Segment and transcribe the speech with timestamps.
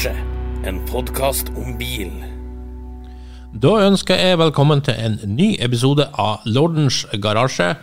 [0.00, 0.22] Garasje,
[0.64, 2.08] en podkast om bil.
[3.52, 7.74] Da ønsker jeg velkommen til en ny episode av Lordens garasje,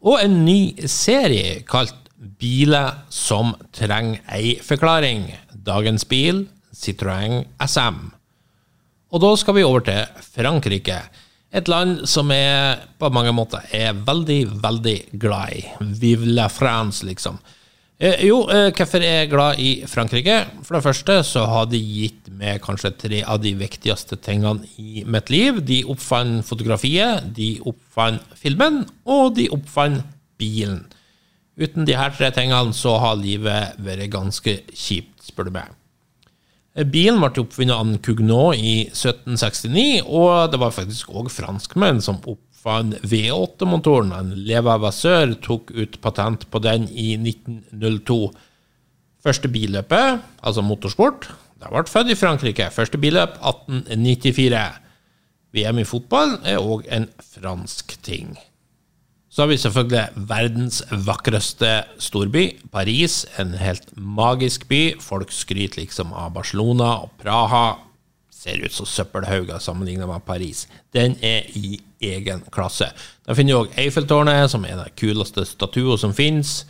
[0.00, 1.92] og en ny serie kalt
[2.40, 5.26] Biler som trenger ei forklaring.
[5.52, 8.00] Dagens bil, Citroën SM.
[9.12, 11.02] Og da skal vi over til Frankrike.
[11.52, 15.68] Et land som jeg på mange måter er veldig, veldig glad i.
[16.00, 17.36] Vive la France, liksom.
[17.96, 20.34] Eh, jo, eh, hvorfor er jeg glad i Frankrike?
[20.62, 25.00] For det første så har de gitt meg kanskje tre av de viktigste tingene i
[25.08, 25.62] mitt liv.
[25.64, 30.04] De oppfant fotografiet, de oppfant filmen, og de oppfant
[30.36, 30.84] bilen.
[31.56, 35.72] Uten de her tre tingene så har livet vært ganske kjipt, spør du meg.
[36.76, 42.20] Eh, bilen ble oppfunnet av Cugnot i 1769, og det var faktisk òg franskmenn som
[42.20, 44.12] oppfant V8-motoren.
[44.16, 48.20] En Leva Vasseur tok ut patent på den i 1902.
[49.26, 52.68] Første billøpet, altså motorsport, det ble født i Frankrike.
[52.74, 54.66] Første billøp 1894.
[55.56, 58.36] VM i fotball er òg en fransk ting.
[59.30, 63.24] Så har vi selvfølgelig verdens vakreste storby, Paris.
[63.40, 64.96] En helt magisk by.
[65.00, 67.66] Folk skryter liksom av Barcelona og Praha.
[68.46, 70.66] Ser ut som søppelhauger sammenlignet med Paris.
[70.94, 72.92] Den er i egen klasse.
[73.26, 76.60] Da finner vi òg Eiffeltårnet, som er den kuleste statuen som finnes.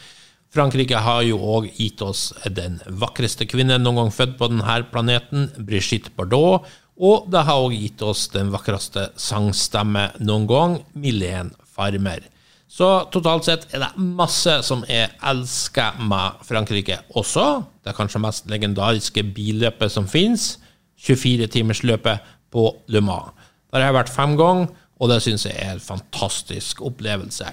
[0.57, 5.51] Frankrike har jo òg gitt oss den vakreste kvinnen noen gang født på denne planeten,
[5.59, 6.65] Brigitte Bardot.
[6.97, 12.25] Og det har òg gitt oss den vakreste sangstemme noen gang, Milén Farmer.
[12.67, 17.67] Så totalt sett er det masse som jeg elsker med Frankrike også.
[17.85, 20.57] Det er kanskje mest legendariske billøpet som fins.
[21.01, 23.33] 24-timersløpet på Le Mans.
[23.71, 27.51] Der har jeg vært fem ganger, og det syns jeg er en fantastisk opplevelse.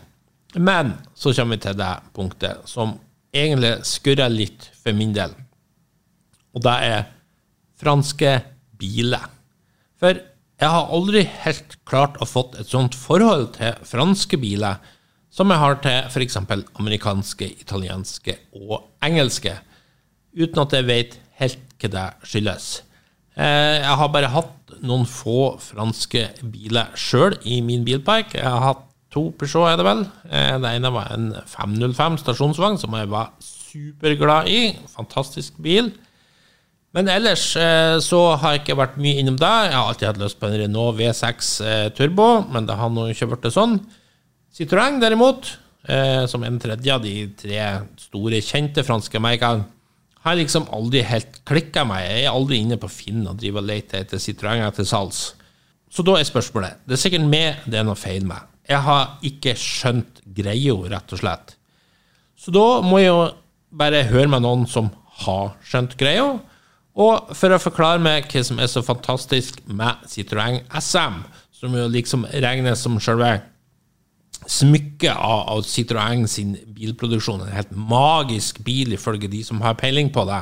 [0.55, 2.95] Men så kommer vi til det punktet som
[3.33, 5.33] egentlig skurrer litt for min del.
[6.53, 7.07] Og det er
[7.81, 8.37] franske
[8.79, 9.25] biler.
[9.99, 10.19] For
[10.61, 14.79] jeg har aldri helt klart å fått et sånt forhold til franske biler
[15.33, 16.37] som jeg har til f.eks.
[16.77, 19.55] amerikanske, italienske og engelske,
[20.37, 22.67] uten at jeg vet helt hva det skyldes.
[23.33, 28.35] Eh, jeg har bare hatt noen få franske biler sjøl i min bilpark.
[28.37, 28.83] Jeg har hatt
[29.13, 30.03] to Peugeot, er det vel.
[30.29, 34.61] Eh, det ene var en 505 stasjonsvogn, som jeg var superglad i.
[34.93, 35.91] Fantastisk bil.
[36.93, 39.49] Men ellers eh, så har jeg ikke vært mye innom det.
[39.49, 41.53] Jeg har alltid hatt lyst på en Renault V6
[41.97, 43.79] Turbo, men det har nå ikke blitt sånn.
[44.53, 45.55] Citroën, derimot,
[46.29, 47.63] som en tredje av de tre
[47.97, 49.65] store, kjente franske merkene,
[50.23, 52.05] har liksom aldri helt klikka meg.
[52.07, 55.23] Jeg er aldri inne på Finn og driver og leter etter Citroënger til salgs.
[55.93, 58.39] Så da er spørsmålet Det er sikkert meg det er noe feil med.
[58.69, 61.55] Jeg har ikke skjønt greia, rett og slett.
[62.39, 63.25] Så da må jeg jo
[63.75, 64.89] bare høre med noen som
[65.25, 66.25] har skjønt greia.
[66.93, 71.19] Og for å forklare meg hva som er så fantastisk med Citroën SM,
[71.51, 73.35] som jo liksom regnes som selve
[74.49, 77.45] smykke av, av Citroën sin bilproduksjon.
[77.45, 80.41] En helt magisk bil, ifølge de som har peiling på det.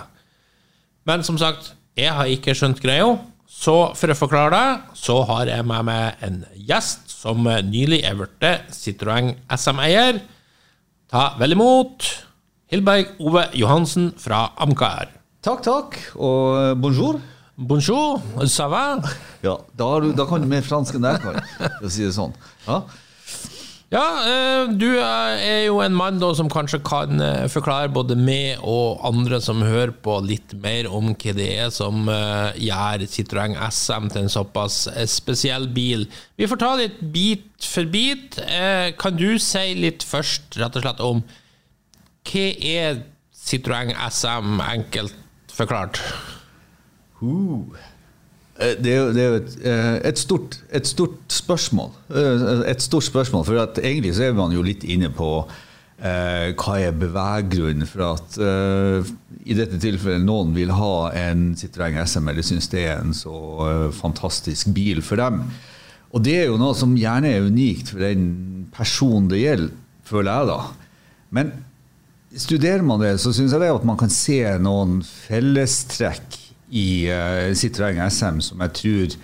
[1.10, 3.14] Men som sagt, jeg har ikke skjønt greia.
[3.52, 8.16] Så for å forklare det, så har jeg med meg en gjest som nylig er
[8.18, 10.22] blitt Citroën SM-eier.
[11.12, 12.08] Ta vel imot
[12.72, 15.12] Hilberg Ove Johansen fra Amcar.
[15.44, 17.20] Takk, takk, og bonjour.
[17.58, 19.02] Bonjour, ça va?
[19.46, 22.34] Ja, da, da kan du mer fransk enn jeg kan, for å si det sånn.
[22.68, 22.84] Ja.
[23.92, 28.62] Ja, eh, du er jo en mann da, som kanskje kan eh, forklare både meg
[28.64, 33.58] og andre som hører på, litt mer om hva det er som eh, gjør Citroën
[33.68, 36.08] SM til en såpass spesiell bil.
[36.40, 38.40] Vi får ta litt bit for bit.
[39.02, 41.26] Kan du si litt først, rett og slett, om
[42.32, 43.04] hva er
[43.44, 46.00] Citroën SM, enkelt forklart?
[47.20, 47.91] Uh.
[48.62, 51.92] Eh, det er jo, det er jo et, eh, et, stort, et, stort, spørsmål.
[52.14, 55.32] Eh, et stort spørsmål, for egentlig så er man jo litt inne på
[56.02, 59.12] eh, hva er beveggrunnen for at eh,
[59.46, 63.36] i dette tilfellet noen vil ha en Citroën SM eller syns det er en så
[63.68, 65.44] eh, fantastisk bil for dem.
[66.12, 69.76] Og det er jo noe som gjerne er unikt for den personen det gjelder,
[70.08, 70.60] føler jeg da.
[71.32, 71.52] Men
[72.36, 76.41] studerer man det, så syns jeg det at man kan se noen fellestrekk
[76.72, 79.16] i uh, Citroën SM som jeg tror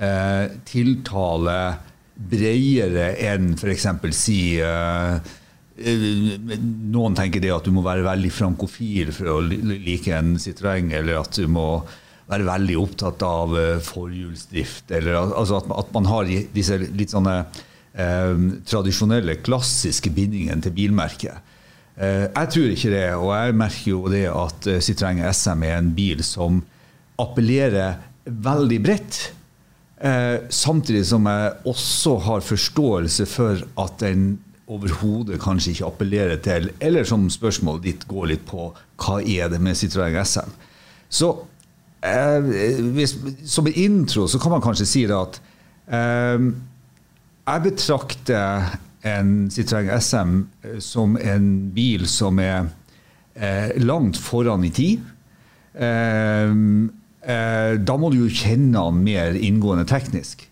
[0.00, 1.80] uh, tiltaler
[2.30, 3.86] bredere enn f.eks.
[4.14, 5.16] si uh,
[5.80, 11.22] Noen tenker det at du må være veldig frankofil for å like en Citroën, eller
[11.22, 11.80] at du må
[12.28, 13.54] være veldig opptatt av
[13.86, 14.92] forhjulsdrift.
[14.92, 17.38] Eller altså at, at, man har disse litt sånne
[18.68, 21.40] tradisjonelle, klassiske bindingene til bilmerket.
[21.98, 25.76] Eh, jeg tror ikke det, og jeg merker jo det at eh, Citroën SM er
[25.76, 26.62] en bil som
[27.20, 29.18] appellerer veldig bredt.
[30.00, 34.38] Eh, samtidig som jeg også har forståelse for at den
[34.70, 38.68] overhodet kanskje ikke appellerer til Eller som spørsmålet ditt går litt på
[39.02, 40.52] hva er det med Citroën SM.
[41.10, 41.34] Så
[42.00, 45.40] hvis, som en intro så kan man kanskje si det at
[45.90, 48.70] jeg betrakter
[49.06, 52.68] en Citroën SM eh, som en bil som er
[53.34, 55.06] eh, langt foran i tid.
[55.74, 56.50] Eh,
[57.22, 60.46] eh, da må du jo kjenne den mer inngående teknisk.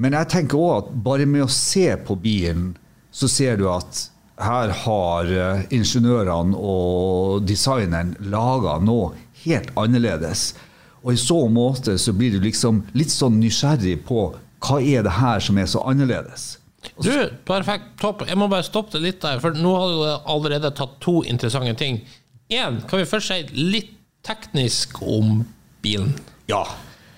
[0.00, 2.72] Men jeg tenker òg at bare med å se på bilen,
[3.12, 4.06] så ser du at
[4.42, 9.12] her har eh, ingeniørene og designeren laga noe
[9.44, 10.52] helt annerledes.
[11.02, 14.30] Og i så måte så blir du liksom litt sånn nysgjerrig på
[14.62, 16.56] hva er det her som er så annerledes.
[17.02, 17.14] Du,
[17.46, 17.84] perfekt.
[18.00, 18.24] Topp.
[18.28, 21.74] Jeg må bare stoppe det litt der, for nå har du allerede tatt to interessante
[21.78, 22.00] ting.
[22.52, 23.92] Én, kan vi først si litt
[24.26, 25.44] teknisk om
[25.82, 26.12] bilen?
[26.50, 26.62] Ja.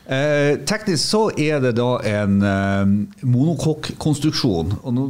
[0.05, 2.85] Eh, teknisk så er det da en eh,
[3.25, 4.75] monokokk-konstruksjon.
[4.83, 5.05] Og nå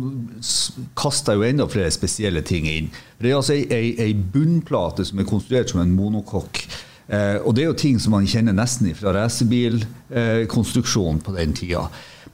[0.99, 2.89] kaster jeg jo enda flere spesielle ting inn.
[3.19, 6.55] Det er altså ei, ei, ei bunnplate som er konstruert som en monokokk.
[7.11, 11.83] Eh, og det er jo ting som man kjenner nesten fra racerbilkonstruksjonen på den tida.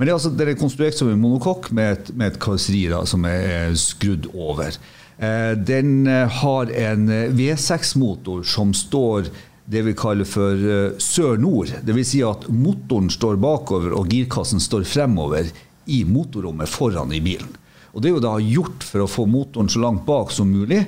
[0.01, 2.87] Men det er, altså, det er konstruert som en monokokk med et, med et karosseri
[2.89, 4.73] da, som er, skrudd over.
[5.21, 9.29] Eh, den eh, har en eh, V6-motor som står
[9.69, 11.75] det vi kaller for eh, sør-nord.
[11.85, 12.15] Dvs.
[12.15, 15.53] Si at motoren står bakover og girkassen står fremover
[15.93, 17.53] i motorrommet foran i bilen.
[17.93, 20.81] Og Det er jo da gjort for å få motoren så langt bak som mulig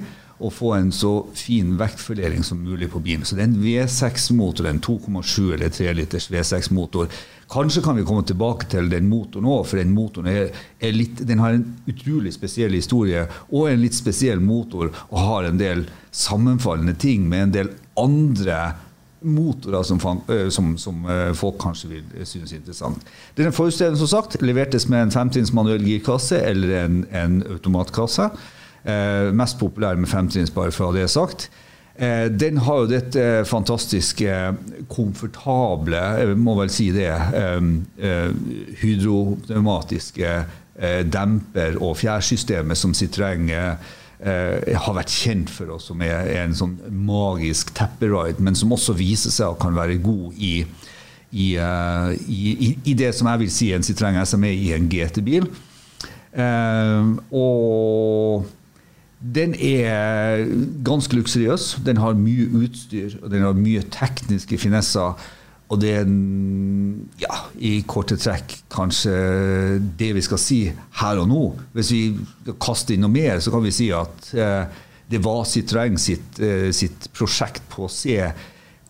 [0.42, 3.24] og få en så fin vektfordeling som mulig på bilen.
[3.24, 7.08] Så det er en V6-motor, en 2,7 eller 3 liters V6-motor.
[7.52, 11.20] Kanskje kan vi komme tilbake til den motoren òg, for den motoren er, er litt,
[11.28, 15.84] den har en utrolig spesiell historie og en litt spesiell motor og har en del
[16.10, 18.62] sammenfallende ting med en del andre
[19.22, 20.00] motorer som,
[20.50, 21.04] som, som
[21.38, 23.12] folk kanskje vil synes er interessant.
[23.38, 28.30] Denne forutsteden som sagt levertes med en femtrinns manuell girkasse eller en, en automatkasse.
[28.82, 31.48] Eh, mest populær med femtrinns, bare for å ha det sagt.
[31.94, 34.36] Eh, den har jo dette fantastiske,
[34.90, 37.60] komfortable, jeg må vel si det, eh,
[38.02, 38.30] eh,
[38.80, 40.30] hydropneumatiske
[40.80, 46.46] eh, demper- og fjærsystemet som Citroën eh, har vært kjent for oss, som er, er
[46.46, 50.64] en sånn magisk tepperide, men som også viser seg å kan være god i,
[51.30, 55.46] i, eh, i, i, det som jeg vil si en Citroën SME i en GT-bil.
[56.32, 58.50] Eh, og
[59.22, 60.42] den er
[60.84, 61.76] ganske luksuriøs.
[61.86, 65.14] Den har mye utstyr, og den har mye tekniske finesser.
[65.72, 66.08] Og det er
[67.22, 69.12] ja, i korte trekk kanskje
[69.98, 70.62] det vi skal si
[71.00, 71.44] her og nå.
[71.76, 72.02] Hvis vi
[72.60, 74.82] kaster inn noe mer, så kan vi si at eh,
[75.12, 78.18] det var Citroën sitt, eh, sitt prosjekt på å se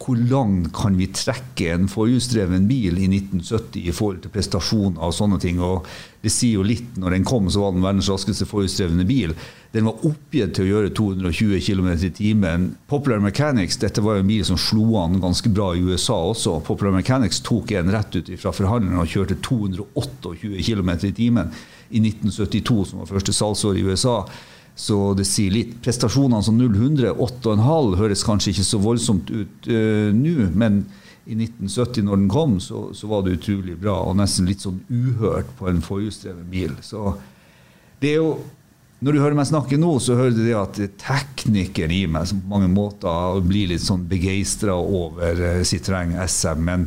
[0.02, 5.14] hvor langt kan vi trekke en forhjulsdreven bil i 1970 i forhold til prestasjoner og
[5.14, 5.60] sånne ting.
[5.62, 5.86] Og
[6.24, 9.36] det sier jo litt, når den kom, så var den verdens raskeste forhjulsdrevne bil.
[9.72, 12.64] Den var oppgitt til å gjøre 220 km i timen.
[12.92, 16.58] Popular Mechanics dette var jo en bil som slo an ganske bra i USA også.
[16.66, 20.34] Popular Mechanics tok en rett ut fra forhandlerne og kjørte 228
[20.68, 21.54] km i timen
[21.88, 24.18] i 1972, som var første salgsår i USA.
[24.76, 25.78] Så det sier litt.
[25.84, 30.82] Prestasjonene som 0-100, 8,5 høres kanskje ikke så voldsomt ut uh, nå, men
[31.24, 34.80] i 1970, når den kom, så, så var det utrolig bra, og nesten litt sånn
[34.90, 36.74] uhørt på en forhjulsdreven bil.
[36.84, 37.14] Så
[38.02, 38.32] det er jo
[39.02, 42.28] Når du hører meg snakke nå, så hører du det at er teknikeren i meg
[42.30, 46.62] som på mange måter blir litt sånn begeistra over Citroën SM.
[46.62, 46.86] men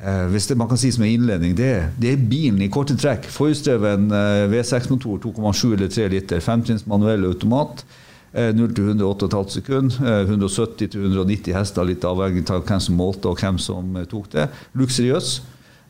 [0.00, 2.96] Eh, hvis det man kan si som en innledning, det, det er bilen i korte
[2.96, 3.26] trekk.
[3.34, 7.84] Forhjulsdreven eh, V6-motor, 2,7 eller 3 liter, femtrinns manuell automat.
[8.32, 9.98] Eh, 0 til 108,5 sekund.
[10.00, 14.08] Eh, 170 til 190 hester, litt avhengig av hvem som målte og hvem som eh,
[14.08, 14.48] tok det.
[14.80, 15.40] Luksuriøs.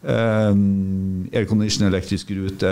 [0.01, 2.71] Um, Aircondition, elektrisk rute.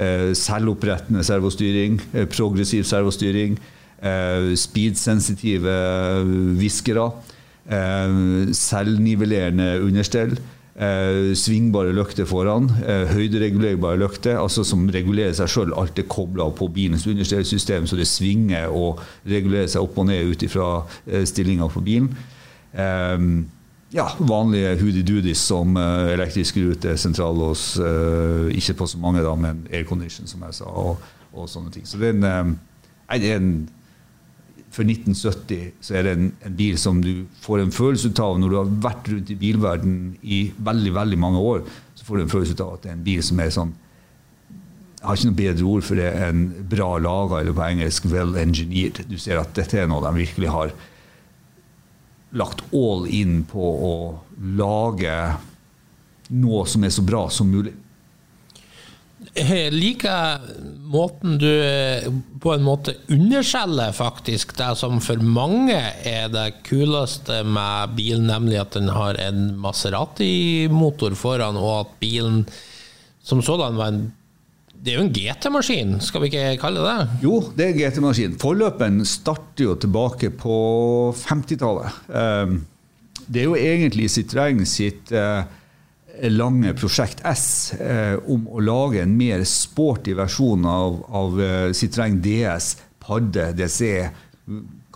[0.00, 2.00] Eh, selvopprettende servostyring.
[2.14, 3.58] Eh, progressiv servostyring.
[4.02, 5.74] Eh, speedsensitive
[6.56, 7.10] viskere.
[7.68, 10.38] Eh, selvnivellerende understell.
[10.80, 12.70] Eh, svingbare løkter foran.
[12.86, 15.74] Eh, høyderegulerbare løkter altså som regulerer seg sjøl.
[15.76, 20.32] Alt er kobla på bilens understellsystem, så det svinger og regulerer seg opp og ned
[20.32, 22.08] ut ifra eh, stillinga på bilen.
[22.72, 23.18] Eh,
[23.90, 29.64] ja, vanlige hoodie-doodies som eh, elektrisk rute, sentrallås, eh, ikke på så mange, da, men
[29.72, 31.02] aircondition, som jeg sa, og,
[31.34, 31.86] og sånne ting.
[31.88, 32.56] Så det er en,
[33.10, 33.52] eh, det en
[34.70, 38.36] for 1970 så er det en, en bil som du får en følelse ut av
[38.38, 41.64] når du har vært rundt i bilverden i veldig veldig mange år.
[41.98, 43.72] Så får du en følelse ut av at det er en bil som er sånn
[45.00, 48.34] Jeg har ikke noe bedre ord for det enn bra laga, eller på engelsk 'well
[48.36, 49.08] engineered'.
[49.08, 50.74] Du ser at dette er noe de virkelig har
[52.30, 53.94] lagt all in på å
[54.58, 55.14] lage
[56.30, 57.74] noe som er så bra som mulig.
[59.36, 60.40] Jeg liker
[60.90, 61.50] måten du
[62.40, 65.76] på en måte underskjeller faktisk det som for mange
[66.08, 72.42] er det kuleste med bilen, nemlig at den har en Maserati-motor foran, og at bilen
[73.22, 74.02] som sådan var en
[74.80, 77.16] Det er jo en GT-maskin, skal vi ikke kalle det?
[77.20, 78.38] Jo, det er GT-maskin.
[78.40, 80.54] Forløperen starter jo tilbake på
[81.20, 81.98] 50-tallet.
[82.16, 82.54] Ehm,
[83.26, 85.42] det er jo egentlig Citroën sitt eh,
[86.32, 91.36] lange Prosjekt S eh, om å lage en mer sporty versjon av, av
[91.76, 92.70] Citroën DS,
[93.04, 93.84] Padde, DC,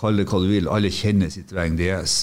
[0.01, 0.71] kall det hva du vil.
[0.73, 2.23] Alle kjenner Citroën DS.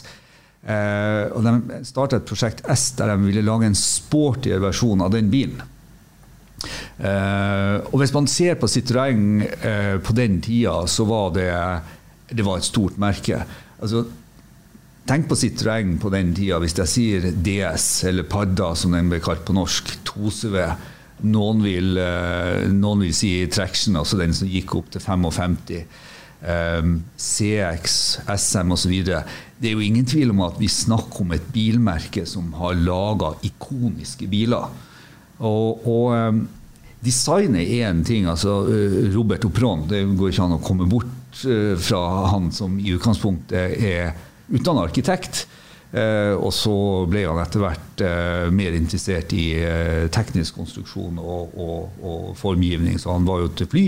[0.66, 5.14] Eh, og De starta et Prosjekt S der de ville lage en sportigere versjon av
[5.14, 5.62] den bilen.
[7.02, 11.50] Uh, og Hvis man ser på Citroën uh, på den tida, så var det,
[12.32, 13.42] det var et stort merke.
[13.82, 14.06] Altså,
[15.10, 16.60] tenk på Citroën på den tida.
[16.62, 20.58] Hvis jeg sier DS, eller Padda som den ble kalt på norsk, 2CV
[21.32, 25.84] noen vil, uh, noen vil si Traction, altså den som gikk opp til 55.
[26.42, 28.94] Um, CX, SM osv.
[29.06, 33.36] Det er jo ingen tvil om at vi snakker om et bilmerke som har laga
[33.46, 34.66] ikoniske biler.
[35.42, 36.42] Og, og um,
[37.02, 38.28] designet er en ting.
[38.30, 42.78] altså uh, Robert Opron, det går ikke an å komme bort uh, fra han som
[42.80, 44.14] i utgangspunktet er
[44.52, 45.46] utdannet arkitekt.
[45.92, 46.74] Uh, og så
[47.12, 48.04] ble han etter hvert
[48.56, 49.60] mer interessert i
[50.14, 53.84] teknisk konstruksjon og, og, og, formgivning, så han var jo til fly.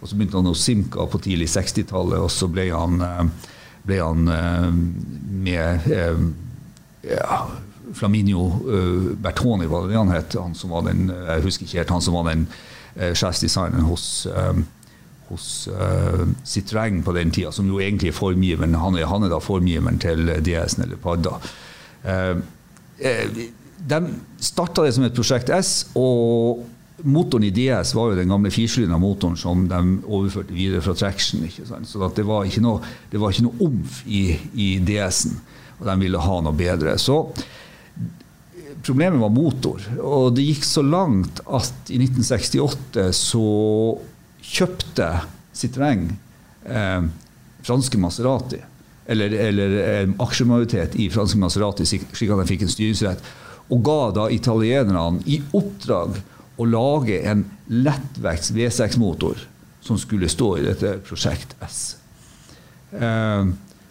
[0.00, 3.02] Og så begynte han hos Simca på tidlig 60-tallet, og så ble han,
[3.84, 4.30] ble han
[5.44, 5.90] med
[7.04, 7.42] ja,
[7.96, 10.36] Flaminio uh, Bertoni, var det han het?
[10.40, 14.06] Han som var den, jeg husker ikke helt, han som var den uh, sjefsdesigneren hos,
[15.30, 18.78] hos uh, Citroën på den tida, som jo egentlig er formgiveren.
[18.80, 21.38] Han er, han er da formgiveren til DS-en eller Padda.
[22.04, 22.42] Uh,
[23.80, 24.00] de
[24.40, 26.66] starta det som et Prosjekt S, og
[27.04, 31.46] motoren i DS var jo den gamle firsylindra motoren som de overførte videre fra Traction.
[31.84, 32.82] Så det var ikke noe,
[33.12, 35.38] det var ikke noe omf i, i DS-en,
[35.78, 36.96] og de ville ha noe bedre.
[37.00, 37.22] Så
[38.86, 39.84] Problemet var motor.
[39.98, 43.44] Og det gikk så langt at i 1968 så
[44.50, 45.10] kjøpte
[45.56, 46.06] Citroën
[46.64, 47.06] eh,
[47.66, 48.60] franske Maserati.
[49.10, 53.30] Eller, eller eh, aksjemajoritet i franske Maserati, slik at de fikk en styringsrett.
[53.70, 56.20] Og ga da italienerne i oppdrag
[56.60, 59.40] å lage en lettvekts V6-motor
[59.84, 61.80] som skulle stå i dette Prosjekt S.
[62.96, 63.50] Eh,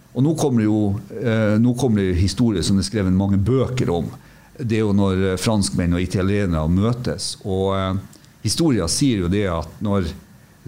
[0.10, 0.82] og nå kommer, det jo,
[1.22, 4.10] eh, nå kommer det historier som det er skrevet mange bøker om
[4.60, 7.34] det er jo når eh, franskmenn og italienere møtes.
[7.46, 8.02] Og eh,
[8.44, 10.12] historien sier jo det at når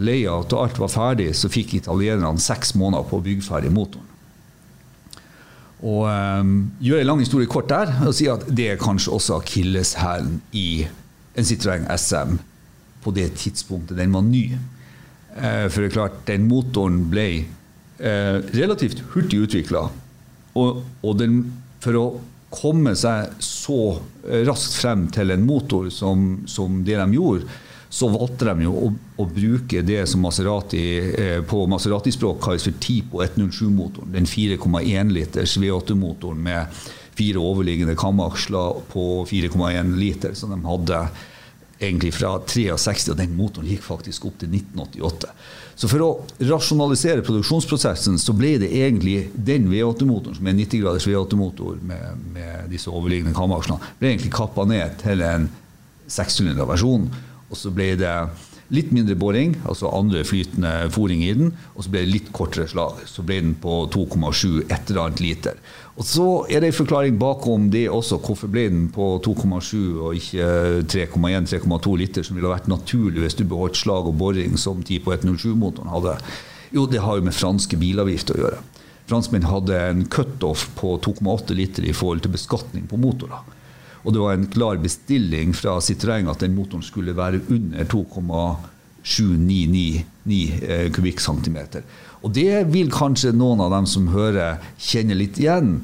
[0.02, 4.08] layout og alt var ferdig, så fikk italienerne seks måneder på å bygge ferdig motoren.
[5.82, 6.54] Og eh,
[6.88, 10.86] gjør en lang historie kort der og si at det er kanskje også akilleshælen i
[11.38, 12.38] en Citroën SM
[13.02, 14.46] på det tidspunktet den var ny.
[15.36, 19.88] Eh, for det er klart, den motoren ble eh, relativt hurtig utvikla.
[20.60, 21.42] Og, og den,
[21.82, 22.06] for å
[22.52, 23.82] komme seg så
[24.28, 27.48] eh, raskt frem til en motor som, som det de gjorde,
[27.92, 28.90] så valgte de jo å,
[29.20, 34.14] å bruke det som Maserati eh, på Maserati-språk kalles for Tipo 107-motoren.
[34.14, 36.84] Den 4,1 liters V8-motoren med
[37.18, 41.02] fire overliggende kamaksler på 4,1 liter som de hadde
[41.82, 45.36] egentlig fra 63, og den motoren gikk faktisk opp til 1988.
[45.82, 46.10] Så for å
[46.46, 52.68] rasjonalisere produksjonsprosessen så ble det egentlig den V8-motoren, som er 90 graders V8-motor med, med,
[52.70, 55.48] disse overliggende kamaksjene, ble egentlig kappa ned til en
[56.06, 57.10] sekssylindra versjon.
[57.50, 58.14] Og så ble det
[58.72, 62.70] litt mindre boring, altså andre flytende fòring i den, og så ble det litt kortere
[62.70, 63.02] slag.
[63.10, 65.58] Så ble den på 2,7 et eller annet liter.
[66.02, 68.18] Og så er det en forklaring bakom det også.
[68.26, 70.48] Hvorfor ble den på 2,7 og ikke
[70.90, 75.94] 3,1-3,2 liter, som ville vært naturlig hvis du beholdt slag og boring som Tipo 107-motoren
[75.94, 76.16] hadde?
[76.74, 78.58] Jo, det har jo med franske bilavgifter å gjøre.
[79.12, 83.46] Franskmenn hadde en cutoff på 2,8 liter i forhold til beskatning på motorer.
[84.02, 90.66] Og det var en klar bestilling fra Citroën at den motoren skulle være under 2,799
[90.66, 91.86] eh, kubikkcentimeter.
[92.22, 95.80] Og det vil kanskje noen av dem som hører, kjenne litt igjen.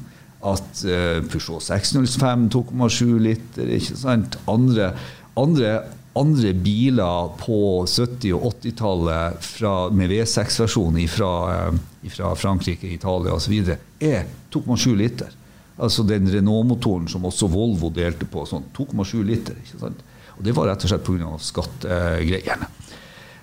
[0.46, 4.38] At uh, Peugeot 605 2,7 liter, ikke sant.
[4.50, 4.92] Andre,
[5.40, 5.72] andre,
[6.18, 9.50] andre biler på 70- og 80-tallet
[9.98, 11.32] med V6-versjon fra,
[11.74, 13.58] uh, fra Frankrike, Italia osv.
[13.98, 15.34] er 2,7 liter.
[15.78, 19.58] Altså den Renault-motoren som også Volvo delte på, sånn 2,7 liter.
[19.62, 20.06] ikke sant?
[20.38, 21.34] Og det var rett og slett pga.
[21.42, 22.70] skattegreiene.
[22.70, 22.87] Eh,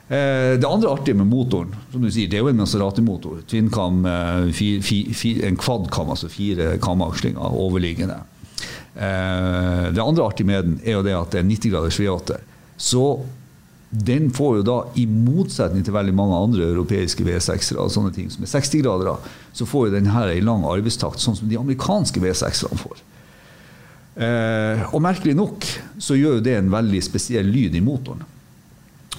[0.09, 3.39] det andre artige med motoren, som du sier, det er jo en Maserati-motor.
[3.49, 4.61] Eh,
[5.49, 8.19] en quad-kam, altså fire kamakslinger overliggende.
[8.95, 12.37] Eh, det andre artige med den er jo det at det er 90 graders V8.
[12.77, 13.05] Så
[13.95, 18.31] den får jo da, i motsetning til veldig mange andre europeiske V6-ere og sånne ting
[18.31, 21.59] som er 60 grader, så får jo den her en lang arbeidstakt, sånn som de
[21.61, 23.03] amerikanske V6-erne får.
[24.15, 25.67] Eh, og merkelig nok
[26.03, 28.23] så gjør jo det en veldig spesiell lyd i motoren.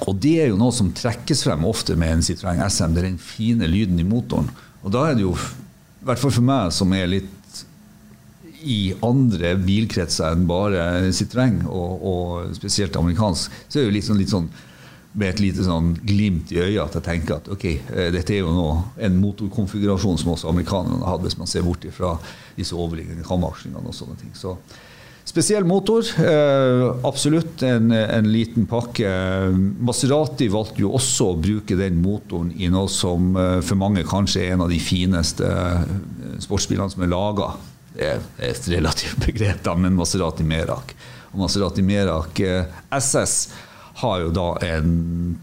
[0.04, 3.10] Og det er jo noe som trekkes frem ofte med en Citroën SM, det er
[3.10, 4.50] den fine lyden i motoren.
[4.84, 7.32] Og da er det jo, i hvert fall for meg som er litt
[8.66, 14.10] i andre bilkretser enn bare Citroën, og, og spesielt amerikansk, så er det jo litt
[14.10, 14.50] sånn, litt sånn
[15.16, 18.42] med et lite sånn glimt i øyet at jeg tenker at ok, eh, dette er
[18.42, 18.68] jo nå
[19.08, 22.18] en motorkonfigurasjon som også amerikanerne hadde, hvis man ser bort fra
[22.58, 24.34] disse overliggende kamakslingene og sånne ting.
[24.36, 24.58] Så
[25.26, 26.06] Spesiell motor.
[26.22, 29.10] Eh, absolutt en, en, liten pakke.
[29.82, 34.44] Maserati valgte jo også å bruke den motoren i noe som eh, for mange kanskje
[34.44, 35.88] er en av de fineste eh,
[36.46, 37.56] sportsbilene som er laga.
[37.96, 40.94] Det er et relativt begrep, da, men Maserati Merak.
[41.32, 42.42] Og Maserati Merak
[42.94, 43.38] SS
[44.04, 44.92] har jo da en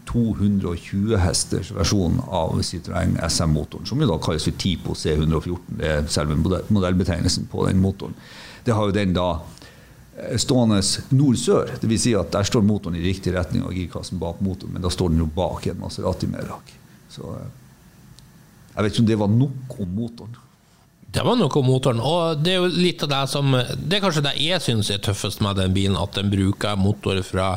[0.07, 5.75] 220 hesters versjon av Citroën SM-motoren, som jo da kalles for Tipo C114.
[5.81, 8.15] Det er selve modellbetegnelsen på den motoren.
[8.63, 9.27] Det har jo den da
[10.37, 10.79] stående
[11.09, 11.73] nord-sør.
[11.81, 12.05] Dvs.
[12.05, 15.13] Si at der står motoren i riktig retning og girkassen bak motoren, men da står
[15.13, 16.73] den jo bak en Maserati Merak.
[17.11, 17.51] Så eh,
[18.75, 20.41] jeg vet ikke om det var nok om motoren.
[21.13, 24.01] Det var noe om motoren, og det er jo litt av det som Det er
[24.01, 27.49] kanskje det jeg syns er tøffest med den bilen, at den bruker motor fra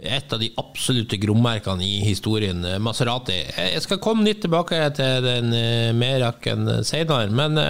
[0.00, 3.36] et av de absolutte grommerkene i historien, Maserati.
[3.56, 7.60] Jeg skal komme litt tilbake til den eh, Meraken senere, men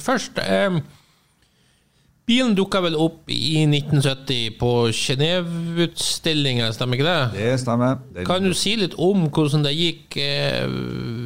[0.00, 0.40] først
[2.30, 7.22] Bilen dukka vel opp i 1970 på Genéve-utstillinga, stemmer ikke det?
[7.34, 7.96] Det stemmer.
[8.14, 10.14] Det kan du si litt om hvordan det gikk?
[10.22, 10.68] Eh,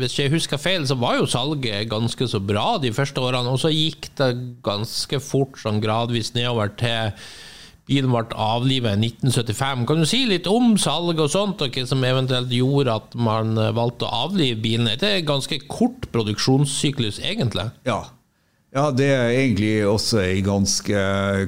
[0.00, 3.60] hvis jeg husker feil, så var jo salget ganske så bra de første årene, og
[3.60, 4.30] så gikk det
[4.64, 7.12] ganske fort, sånn gradvis nedover til
[7.84, 9.84] bilen ble avlivet i 1975.
[9.90, 13.52] Kan du si litt om salg og sånt, og hva som eventuelt gjorde at man
[13.76, 14.88] valgte å avlive bilen?
[14.88, 17.68] Det er ganske kort produksjonssyklus, egentlig.
[17.84, 18.06] Ja,
[18.74, 21.02] ja, det er egentlig også en ganske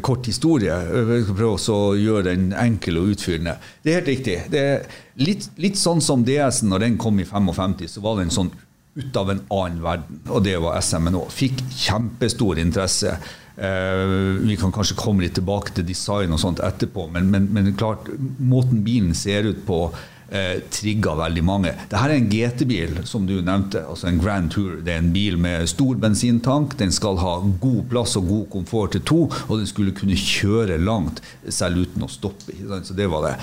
[0.06, 0.70] kort historie.
[0.70, 3.56] Jeg skal prøve å gjøre den enkel og utfyllende.
[3.82, 4.36] Det er helt riktig.
[4.52, 4.86] Det er
[5.18, 8.52] litt, litt sånn som DS-en når den kom i 55, så var den sånn
[8.96, 10.22] ut av en annen verden.
[10.30, 11.18] Og det var SM-en.
[11.34, 13.16] Fikk kjempestor interesse.
[13.56, 17.70] Uh, vi kan kanskje komme litt tilbake til design og sånt etterpå, men, men, men
[17.74, 19.86] klart, måten bilen ser ut på
[20.30, 21.72] eh, trigga veldig mange.
[21.86, 23.84] Dette er en GT-bil, som du nevnte.
[23.86, 24.80] altså En Grand Tour.
[24.84, 26.76] Det er en bil med stor bensintank.
[26.80, 30.80] Den skal ha god plass og god komfort til to, og den skulle kunne kjøre
[30.82, 32.56] langt selv uten å stoppe.
[32.82, 33.34] Så det var det.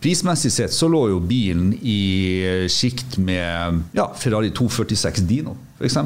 [0.00, 1.98] Prismessig sett så lå jo bilen i
[2.72, 5.98] sjikt med ja, Ferrari 246 Dino, f.eks.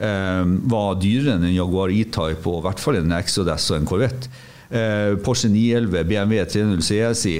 [0.00, 3.90] Eh, var dyrere enn en Jaguar E-Type og i hvert fall en Exodus og en
[3.90, 4.32] Corvette.
[4.72, 7.34] Eh, Porsche 911, BMW 300 CSI.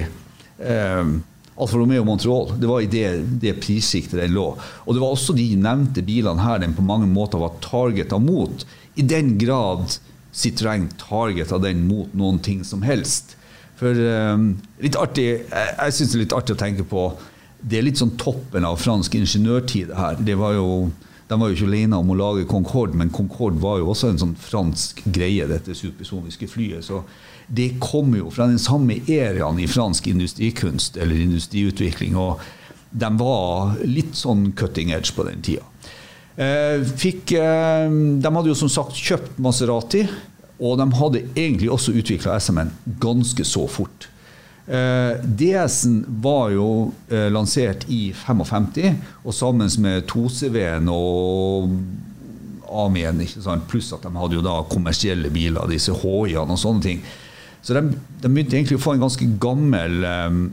[0.61, 1.14] Eh,
[1.54, 2.52] Alfa Romeo Montreal.
[2.58, 3.06] Det var i det,
[3.42, 4.48] det prissjiktet den lå.
[4.84, 8.66] Og det var også de nevnte bilene her den på mange måter var targeta mot.
[8.98, 9.98] I den grad
[10.34, 13.36] Citroën targeta den mot noen ting som helst.
[13.78, 17.08] For um, litt artig, Jeg, jeg syns det er litt artig å tenke på
[17.58, 20.18] Det er litt sånn toppen av fransk ingeniørtid her.
[20.20, 20.68] Det var jo
[21.24, 24.18] de var jo ikke alene om å lage Concorde, men Concorde var jo også en
[24.20, 26.84] sånn fransk greie, dette supersoniske flyet.
[26.84, 27.00] Så
[27.46, 32.16] det kommer jo fra den samme æraen i fransk industrikunst eller industriutvikling.
[32.16, 32.40] og
[32.94, 35.66] de var litt sånn cutting edge på den tida.
[36.37, 40.04] Eh, fikk, eh, de hadde jo som sagt kjøpt Maserati,
[40.59, 44.09] og de hadde egentlig også utvikla SM-en ganske så fort.
[44.66, 46.68] Eh, DS-en var jo
[47.11, 51.74] lansert i 55, og sammen med 2CV-en og
[52.70, 53.20] AMI-en,
[53.68, 57.04] pluss at de hadde jo da kommersielle biler, disse HI-ene og sånne ting.
[57.64, 60.46] Så de, de, begynte egentlig å få en ganske gammel, um,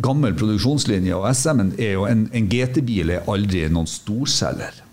[0.00, 1.12] gammel produksjonslinje.
[1.16, 4.84] Og SM-en er jo en, en GT-bil er aldri noen storselger.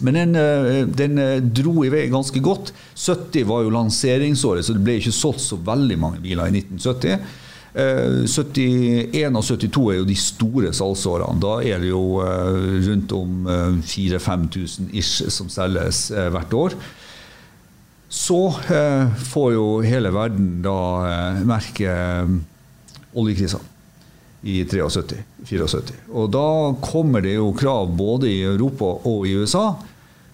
[0.00, 2.72] Men den, eh, den, eh, dro i vei ganske godt.
[2.96, 7.18] 70 var jo lanseringsåret, så det ble ikke solgt så veldig mange biler i 1970.
[7.70, 11.38] 71 og 72 er jo de store salgsårene.
[11.38, 16.74] Da er det jo rundt om 4000-5000 ish som selges hvert år.
[18.10, 22.32] Så eh, får jo hele verden da eh, merke eh,
[23.14, 23.60] oljekrisa
[24.42, 25.94] i 73-74.
[26.18, 26.48] Og da
[26.82, 29.68] kommer det jo krav både i Europa og i USA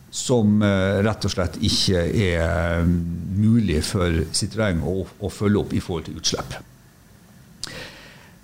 [0.08, 2.40] som eh, rett og slett ikke er
[2.80, 2.88] eh,
[3.36, 6.56] mulig for Citroën å, å følge opp i forhold til utslipp.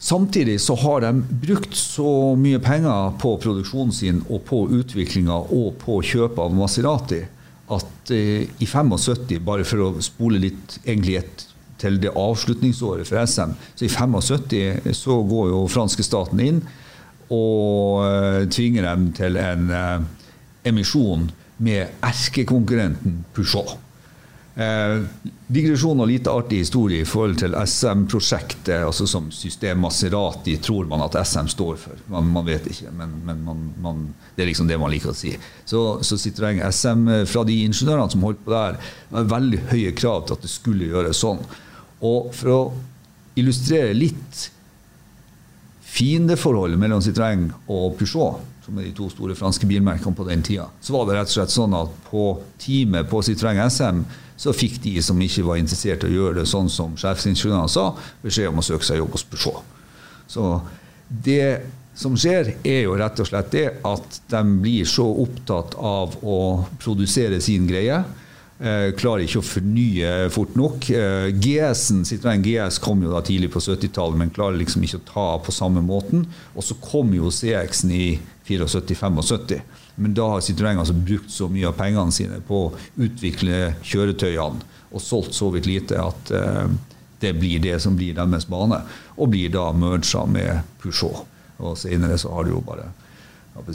[0.02, 1.12] Samtidig så har de
[1.46, 7.22] brukt så mye penger på produksjonen sin og på utviklinga og på kjøpet av Maserati
[7.70, 11.48] at eh, i 75, bare for å spole litt egentlig et
[11.83, 16.61] til det avslutningsåret for SM, så i 75 så går jo franske staten inn
[17.33, 20.03] og uh, tvinger dem til en eh,
[20.68, 21.25] emisjon
[21.64, 23.79] med erkekonkurrenten Peugeot.
[24.52, 25.02] Eh,
[25.48, 31.00] digresjon og lite artig historie i forhold til SM-prosjektet, altså som system Maserati tror man
[31.06, 32.02] at SM står for.
[32.12, 34.02] Man, man vet ikke, men, men man, man,
[34.36, 35.32] det er liksom det man liker å si.
[35.64, 38.76] Så, så Citroën SM fra de ingeniørene som holdt på der,
[39.14, 41.40] var veldig høye krav til at det skulle gjøres sånn.
[42.04, 42.62] Og for å
[43.40, 44.48] illustrere litt
[45.92, 50.68] fiendeforholdet mellom Citroën og Peugeot som er de to store franske bilmerkene på den tida,
[50.80, 52.26] så var det rett og slett sånn at på
[52.62, 54.04] teamet på Citroën SM
[54.42, 57.92] så fikk de som ikke var interessert i å gjøre det sånn som sjefsingeniørene sa,
[58.24, 59.76] beskjed om å søke seg jobb hos Peugeot.
[60.26, 60.48] Så
[61.07, 61.62] det
[61.94, 66.40] som skjer, er jo rett og slett det at de blir så opptatt av å
[66.83, 68.00] produsere sin greie
[68.62, 70.87] Eh, klarer ikke å fornye fort nok.
[70.94, 72.05] Eh, GS-en,
[72.44, 75.83] GS kom jo da tidlig på 70-tallet, men klarer liksom ikke å ta på samme
[75.83, 76.28] måten.
[76.55, 79.59] Og så kom jo CX-en i 74-75.
[79.94, 82.72] Men da har Citroën altså brukt så mye av pengene sine på å
[83.05, 86.66] utvikle kjøretøyene og solgt så vidt lite at uh,
[87.22, 88.83] det blir det som blir deres bane.
[89.16, 91.24] Og blir da merga med Peugeot.
[91.62, 92.90] Og senere så har det jo bare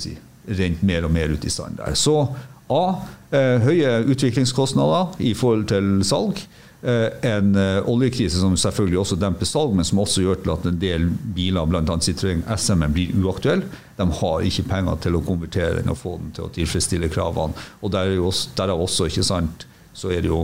[0.01, 0.17] si,
[0.60, 1.95] rent mer og mer ut i stand der.
[1.95, 2.19] Så
[2.67, 2.84] A.
[3.32, 6.41] Eh, høye utviklingskostnader i forhold til salg.
[6.81, 10.67] Eh, en eh, oljekrise som selvfølgelig også demper salg, men som også gjør til at
[10.69, 11.81] en del biler, bl.a.
[11.81, 13.65] Citroën SM, blir uaktuelle.
[13.97, 17.57] De har ikke penger til å konvertere den og få den til å tilfredsstille kravene.
[17.81, 19.65] Og derav også, der også, ikke sant,
[19.97, 20.43] så er det jo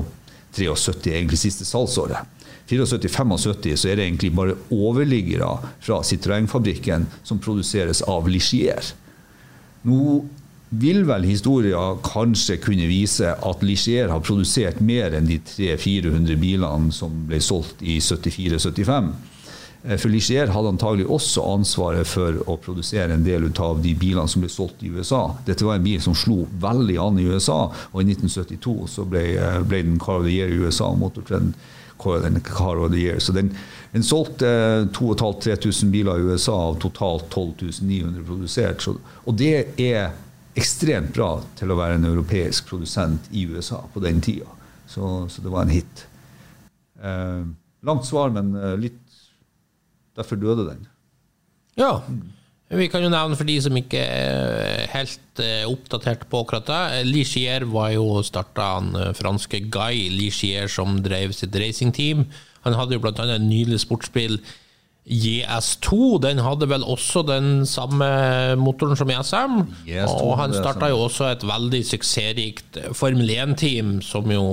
[0.58, 2.26] 73 egentlig siste salgsåret.
[2.70, 5.50] 74-75 så er det egentlig bare overliggere
[5.84, 8.94] fra Citroën-fabrikken som produseres av Ligier.
[9.86, 10.24] Nå
[10.80, 16.94] vil vel historien kanskje kunne vise at Ligier har produsert mer enn de 300-400 bilene
[16.96, 19.12] som ble solgt i 74-75.
[19.84, 24.30] Eh, for Ligier hadde antagelig også ansvaret for å produsere en del av de bilene
[24.32, 25.26] som ble solgt i USA.
[25.46, 29.26] Dette var en bil som slo veldig an i USA, og i 1972 så ble,
[29.38, 30.90] eh, ble den Car of the Year i USA.
[30.96, 33.20] Den Car of the Year.
[33.20, 33.54] Så den,
[33.94, 38.82] den solgte 2500-3000 biler i USA av totalt 12 900 produsert.
[38.82, 40.12] Så, og det er
[40.60, 44.50] ekstremt bra til å være en europeisk produsent i USA på den tida.
[44.90, 46.06] Så, så det var en hit.
[47.02, 47.46] Eh,
[47.88, 49.00] langt svar, men eh, litt
[50.14, 50.84] Derfor døde den.
[51.74, 52.04] Ja.
[52.74, 57.04] Vi kan jo nevne for de som ikke er helt eh, oppdatert på akkurat det.
[57.08, 62.28] Ligier var jo starta eh, franske Guy Ligier, som drev sitt racingteam.
[62.66, 63.14] Han hadde jo bl.a.
[63.26, 64.40] en nylig sportsbil
[65.04, 68.06] JS2 den hadde vel også den samme
[68.56, 69.58] motoren som ESM.
[70.08, 74.46] og han starta jo også et veldig suksessrikt Formel 1-team, som jo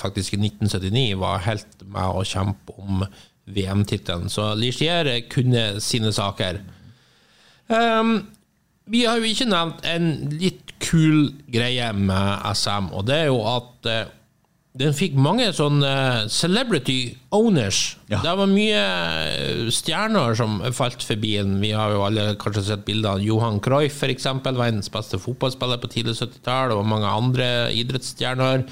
[0.00, 3.04] faktisk i 1979 var helt med å kjempe om
[3.50, 4.30] VM-tittelen.
[4.32, 6.62] Så Ligier kunne sine saker.
[7.68, 8.30] Um,
[8.90, 13.42] vi har jo ikke nevnt en litt kul greie med SM, og det er jo
[13.52, 14.16] at uh,
[14.78, 17.96] den fikk mange sånne celebrity owners.
[18.06, 18.20] Ja.
[18.22, 18.82] Det var mye
[19.34, 21.56] eh, stjerner som falt forbi den.
[21.58, 24.28] Vi har jo alle kanskje sett bilder av Johan Cruyff, f.eks.
[24.46, 27.50] Verdens beste fotballspiller på tidlig 70-tall, og mange andre
[27.82, 28.62] idrettsstjerner.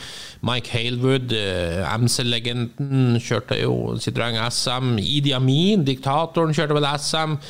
[0.47, 4.95] Mike Halewood, eh, MC-legenden, kjørte jo Citroën SM.
[5.03, 7.41] Idi Amin, diktatoren, kjørte vel SM.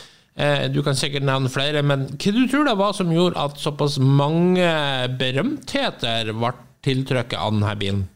[0.40, 3.60] Eh, du kan sikkert nevne flere, men hva du tror det var som gjorde at
[3.60, 4.72] såpass mange
[5.20, 6.56] berømtheter ble
[6.86, 8.08] tiltrykket av denne bilen?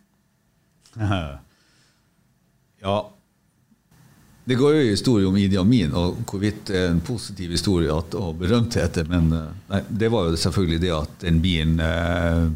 [2.82, 2.96] Ja.
[4.44, 7.94] Det går jo i historie om Idi Amin, og hvorvidt det er en positiv historie
[7.94, 9.06] at, og berømtheter.
[9.06, 12.48] Men eh, nei, det var jo selvfølgelig det at den bilen eh,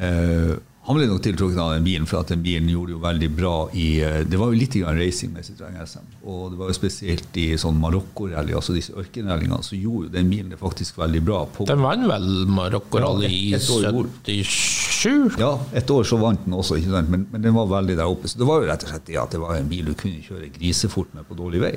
[0.00, 3.28] eh, han ble nok tiltrukket av den bilen, for at den bilen gjorde jo veldig
[3.32, 6.10] bra i eh, Det var jo litt grann racing med Citroën SM.
[6.28, 10.32] Og det var jo spesielt i sånn Marokko-rally, altså disse ørkenrallyene, så gjorde jo den
[10.32, 11.44] bilen det faktisk veldig bra.
[11.52, 11.68] på.
[11.68, 14.93] Den vant vel Marokko-rally i 77?
[15.40, 16.78] Ja, et år så vant den også?
[16.88, 18.30] Men, men, den var veldig der oppe.
[18.30, 20.24] Så det var jo rett og slett det at det var en bil du kunne
[20.24, 21.72] kjøre grisefort med på dårlig vei,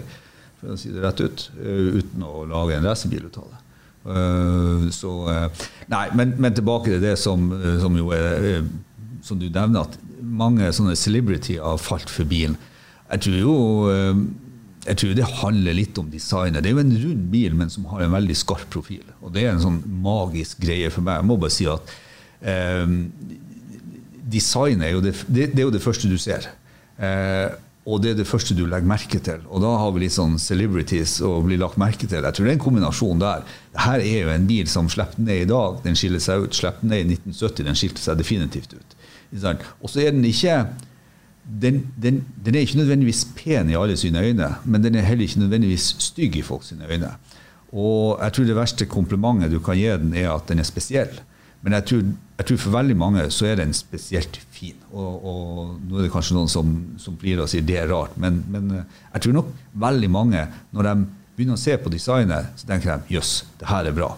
[0.62, 3.64] for å si det rett ut, eh, uten å lage en racerbil ut av det.
[4.08, 7.50] Uh, så uh, Nei, men, men, tilbake til det som,
[7.82, 8.62] som jo er
[9.28, 12.58] som du nevner, at mange sånne celebrity har falt for bilen.
[13.08, 13.56] Jeg tror jo
[13.92, 14.22] eh,
[14.88, 16.62] jeg tror det handler litt om designet.
[16.64, 19.04] Det er jo en rund bil, men som har en veldig skarp profil.
[19.20, 21.20] Og det er en sånn magisk greie for meg.
[21.20, 21.92] Jeg må bare si at
[22.42, 22.86] eh,
[24.28, 26.50] Design er jo det, det, det, er jo det første du ser.
[27.00, 27.48] Eh,
[27.88, 29.46] og det er det første du legger merke til.
[29.48, 32.20] Og da har vi litt sånn celebrities å bli lagt merke til.
[32.20, 33.46] Jeg tror det er en kombinasjon der.
[33.80, 35.80] Her er jo en bil som slipper ned i dag.
[35.86, 36.58] Den skiller seg ut.
[36.58, 37.64] Slipper ned i 1970.
[37.70, 38.98] Den skilte seg definitivt ut.
[39.32, 40.66] Og så er den ikke
[41.48, 45.24] den, den, den, er ikke nødvendigvis pen i alle sine øyne, men den er heller
[45.24, 47.14] ikke nødvendigvis stygg i folks øyne.
[47.72, 51.22] Og jeg tror det verste komplimentet du kan gi den, er at den er spesiell.
[51.62, 52.04] Men jeg tror,
[52.38, 54.78] jeg tror for veldig mange så er den spesielt fin.
[54.92, 58.14] Og, og nå er det kanskje noen som, som blir og sier det er rart,
[58.22, 59.50] men, men, eh, jeg tror nok
[59.88, 60.44] veldig mange,
[60.76, 60.96] når de
[61.38, 64.12] begynner å se på designet, så tenker de jøss, det her er bra.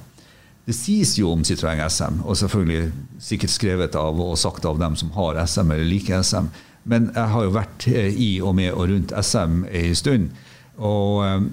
[0.67, 2.91] Det sies jo om Citroën SM, og selvfølgelig
[3.23, 6.51] sikkert skrevet av og sagt av dem som har SM eller liker SM.
[6.91, 10.29] Men jeg har jo vært eh, i og med og rundt SM en stund.
[10.75, 11.47] Og eh,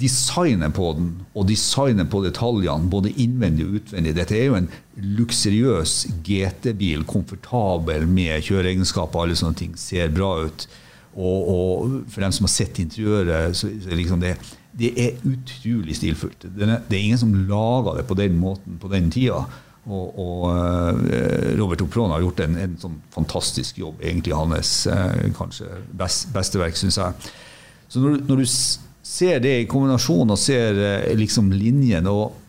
[0.00, 4.70] designet på den og designet på detaljene, både innvendig og utvendig Dette er jo en
[5.18, 5.94] luksuriøs
[6.26, 9.76] GT-bil, komfortabel med kjøreegenskaper, alle sånne ting.
[9.78, 10.66] Ser bra ut.
[11.14, 14.34] Og, og for dem som har sett interiøret, så, så liksom det,
[14.74, 16.48] det, er utrolig stilfullt.
[16.48, 19.44] Det er, det er ingen som lager det på den måten på den tida.
[19.84, 20.96] Og, og uh,
[21.58, 24.00] Robert Opron har gjort en, en sånn fantastisk jobb.
[24.02, 27.32] Egentlig hans uh, kanskje best, beste verk, syns jeg.
[27.92, 28.46] Så når, når du
[29.04, 32.40] ser det i kombinasjon og ser eh, liksom linjen og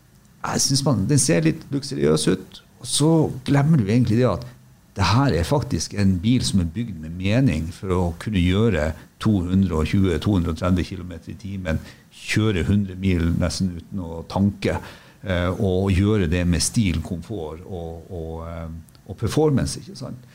[0.45, 2.59] jeg synes man, Den ser litt luksuriøs ut.
[2.83, 3.11] Og så
[3.47, 4.43] glemmer du egentlig det at
[4.95, 8.91] det her er faktisk en bil som er bygd med mening for å kunne gjøre
[9.23, 11.81] 220-230 km i timen,
[12.15, 14.77] kjøre 100 mil nesten uten å tanke,
[15.25, 18.69] eh, og gjøre det med stil, komfort og, og, eh,
[19.09, 19.81] og performance.
[19.81, 20.31] ikke sant?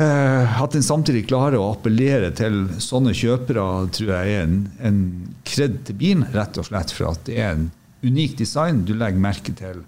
[0.00, 5.00] Eh, at en samtidig klarer å appellere til sånne kjøpere, tror jeg er en, en
[5.44, 7.66] kred til bilen, rett og slett for at det er en
[8.00, 9.82] unik design du legger merke til.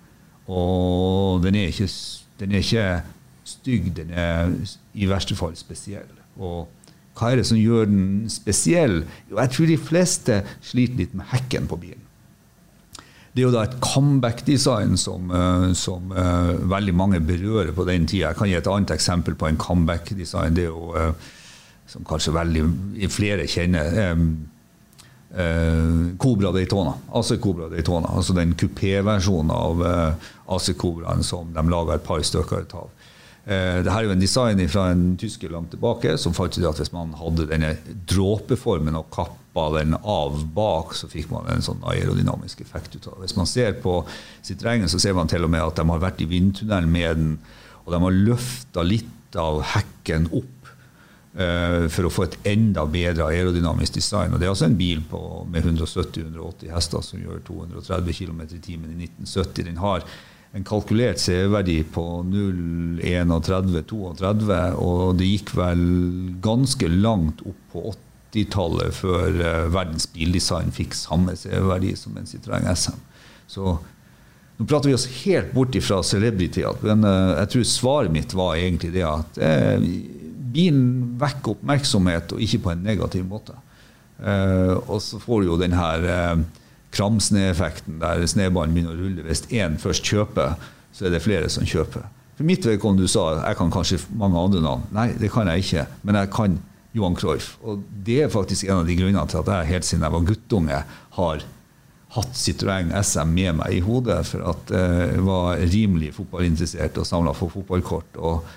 [0.52, 1.88] Og den er ikke,
[2.42, 2.86] den er ikke
[3.54, 4.52] stygg, den er
[4.92, 6.12] i verste fall spesiell.
[6.36, 6.68] Og
[7.16, 9.02] hva er det som gjør den spesiell?
[9.30, 12.01] Jo, jeg tror de fleste sliter litt med hekken på bilen.
[13.32, 18.04] Det er jo da et comeback-design som, eh, som uh, veldig mange berører på den
[18.06, 18.28] tida.
[18.28, 20.56] Jeg kan gi et annet eksempel på en comeback-design.
[20.56, 21.14] Det er jo, uh,
[21.88, 22.64] som kanskje veldig
[23.12, 24.18] flere kjenner.
[26.20, 26.92] Cobra Daytona.
[27.16, 28.10] AC Cobra Daytona.
[28.16, 29.80] Altså den kupéversjonen av
[30.52, 32.90] AC Cobraen som de laga et par stykker av.
[33.42, 36.78] Uh, Dette er jo en design fra en tysker langt tilbake som fant ut at
[36.78, 37.72] hvis man hadde denne
[38.06, 43.16] dråpeformen og kappa den av bak, så fikk man en sånn aerodynamisk effekt ut av
[43.16, 43.26] det.
[43.26, 43.98] Hvis man ser på
[44.46, 47.18] sitt regn, så ser man til og med at de har vært i vindtunnelen med
[47.18, 47.36] den,
[47.82, 50.70] og de har løfta litt av hekken opp
[51.34, 54.30] uh, for å få et enda bedre aerodynamisk design.
[54.30, 58.62] Og det er altså en bil på, med 170-180 hester som gjør 230 km i
[58.62, 59.66] timen i 1970.
[59.66, 60.06] Den har
[60.52, 65.80] en kalkulert CV-verdi på 0,31-32, og det gikk vel
[66.44, 72.28] ganske langt opp på 80 80-tallet, før uh, verdens bildesign fikk samme CV-verdi som en
[72.28, 73.00] Citroën SM.
[73.50, 73.76] Så
[74.56, 78.56] nå prater vi oss helt bort fra celebrity, men uh, jeg tror svaret mitt var
[78.56, 79.90] egentlig det at uh,
[80.52, 83.56] bilen vekker oppmerksomhet, og ikke på en negativ måte.
[84.22, 86.04] og så får du jo den her
[86.92, 89.24] kramsnøeffekten der snøballen begynner å rulle.
[89.26, 90.58] Hvis én først kjøper,
[90.92, 92.04] så er det flere som kjøper.
[92.36, 94.84] For mitt vedkommende du sa jeg kan kanskje mange andre navn.
[94.94, 95.86] Nei, det kan jeg ikke.
[96.02, 96.60] Men jeg kan
[96.96, 97.56] Johan Cruyff.
[97.64, 100.26] Og det er faktisk en av de grunnene til at jeg helt siden jeg var
[100.28, 100.80] guttunge,
[101.18, 101.44] har
[102.12, 104.20] hatt Citroën SM med meg i hodet.
[104.28, 108.20] For at jeg var rimelig fotballinteressert og samla for fotballkort.
[108.20, 108.52] Og,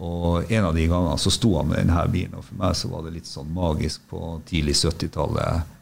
[0.00, 2.90] og, en av de gangene så sto han med denne bilen, og for meg så
[2.92, 5.73] var det litt sånn magisk på tidlig 70-tallet.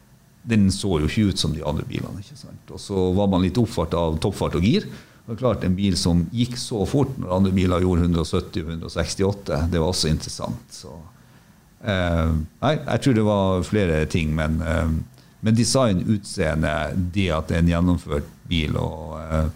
[0.43, 2.19] Den så jo ikke ut som de andre bilene.
[2.19, 2.71] ikke sant?
[2.73, 4.87] Og så var man litt oppfart av toppfart og gir.
[5.23, 9.79] Det var klart En bil som gikk så fort når andre biler gjorde 170-168, det
[9.79, 10.65] var også interessant.
[10.69, 10.91] så
[11.79, 14.91] eh, nei, jeg tror det var flere ting, men, eh,
[15.39, 16.73] men design, utseende,
[17.15, 19.47] det at det er en gjennomført bil og eh,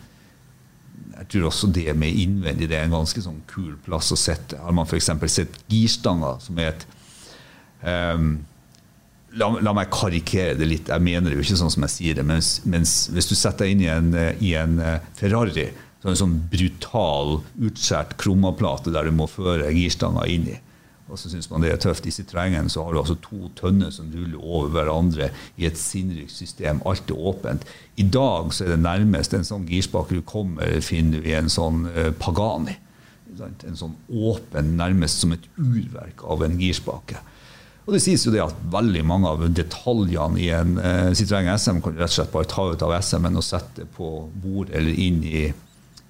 [1.17, 4.59] jeg tror også det med innvendig det er en ganske sånn kul plass å sette.
[4.61, 5.09] Har man f.eks.
[5.33, 6.85] sett girstanger, som er et
[7.81, 8.27] um,
[9.35, 10.93] la, la, meg karikere det litt.
[10.93, 12.25] Jeg mener det jo ikke sånn som jeg sier det.
[12.27, 14.79] Mens, mens hvis du setter deg inn i en, i en
[15.17, 20.47] Ferrari, så er det en sånn brutal, utskjært krummaplate der du må føre girstanga inn
[20.53, 20.57] i
[21.07, 22.07] og så syns man det er tøft.
[22.07, 26.35] I Citroën så har du altså to tønner som ruller over hverandre i et sinnrikt
[26.35, 26.81] system.
[26.87, 27.63] Alt er åpent.
[27.95, 31.51] I dag så er det nærmest en sånn girspake du kommer, finner du i en
[31.51, 32.75] sånn uh, Pagani.
[33.37, 37.21] En sånn åpen, nærmest som et urverk av en girspake.
[37.87, 41.79] Og det sies jo det at veldig mange av detaljene i en uh, Citroën SM
[41.79, 44.09] kan du rett og slett bare ta ut av SM-en og sette på
[44.43, 45.45] bord eller inn i,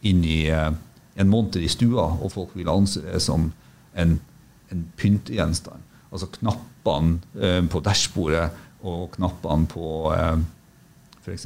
[0.09, 0.71] inn i uh,
[1.17, 3.51] en monter i stua, og folk vil anse det som
[3.97, 4.17] en
[4.73, 5.83] en pyntegjenstand.
[6.11, 8.47] Altså knappene eh, på dashbordet
[8.87, 10.37] og knappene på eh,
[11.27, 11.45] f.eks.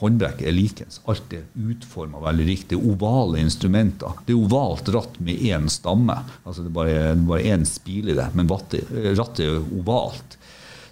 [0.00, 0.98] håndbrekk er likens.
[1.10, 2.78] Alt er utforma veldig riktig.
[2.78, 4.18] Ovale instrumenter.
[4.26, 6.16] Det er ovalt ratt med én stamme.
[6.42, 10.38] Altså Det er bare, bare én spil i det, men rattet er ovalt.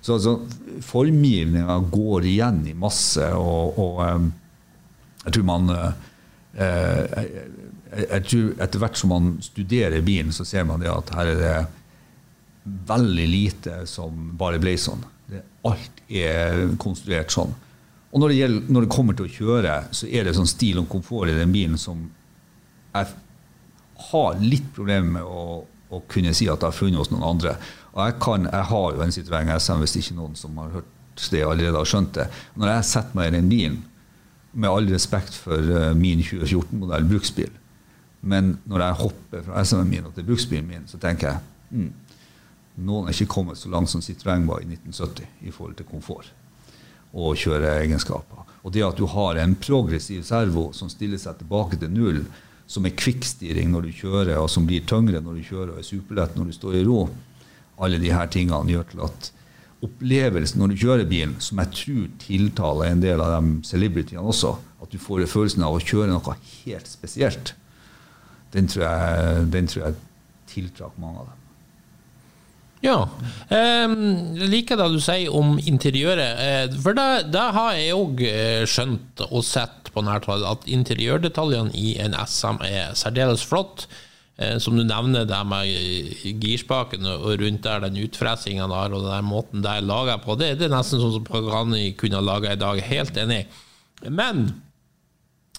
[0.00, 0.38] Så altså,
[0.84, 4.30] formgivninga går igjen i masse, og, og um,
[5.26, 5.90] jeg tror man uh,
[6.56, 7.42] jeg,
[8.06, 11.42] jeg, tror Etter hvert som man studerer bilen, så ser man det at her er
[11.42, 11.58] det
[12.88, 15.02] veldig lite som bare ble sånn.
[15.28, 17.52] Det, alt er konstruert sånn.
[18.10, 20.80] Og når det, gjelder, når det, kommer til å kjøre, så er det sånn stil
[20.82, 22.08] og komfort i den bilen som
[22.90, 23.12] jeg
[24.10, 27.54] har litt problemer med å, å, kunne si at jeg har funnet hos noen andre.
[27.92, 30.96] Og jeg, kan, jeg har jo en Citroën SM, hvis ikke noen som har hørt
[31.30, 32.26] det allerede har skjønt det.
[32.56, 33.78] Når jeg setter meg i den bilen,
[34.50, 37.52] med all respekt for uh, min 2014-modell bruksbil,
[38.26, 41.92] men når jeg hopper fra SM-en min til bruksbilen min, så tenker jeg mm,
[42.88, 46.32] noen er ikke kommet så langt som Citroën var i 1970 i forhold til komfort
[47.12, 48.46] og kjøreegenskaper.
[48.60, 52.22] Og det at du har en progressiv servo som stiller seg tilbake til null,
[52.70, 55.88] som er kvikkstyring når du kjører, og som blir tyngre når du kjører og er
[55.88, 57.02] superlett når du står i ro,
[57.80, 59.30] alle disse tingene gjør til at
[59.80, 64.52] opplevelsen når du kjører bilen, som jeg tror tiltaler en del av de celebrityene også,
[64.84, 67.54] at du får følelsen av å kjøre noe helt spesielt,
[68.52, 69.98] den tror jeg, den jeg
[70.50, 71.39] tiltrakk mange av dem.
[72.80, 72.98] Ja.
[73.50, 76.44] Jeg liker det du sier om interiøret.
[76.44, 80.68] Eh, for det, det har jeg òg eh, skjønt og sett på nært hold, at
[80.70, 83.84] interiørdetaljene i en SM er særdeles flott.
[84.40, 85.68] Eh, som du nevner, det med
[86.40, 90.54] girspaken og rundt der, den utfresinga der og den måten det er laga på, det,
[90.56, 92.80] det, er nesten sånn som Pagani kunne ha laga i dag.
[92.88, 93.42] Helt enig.
[94.08, 94.46] Men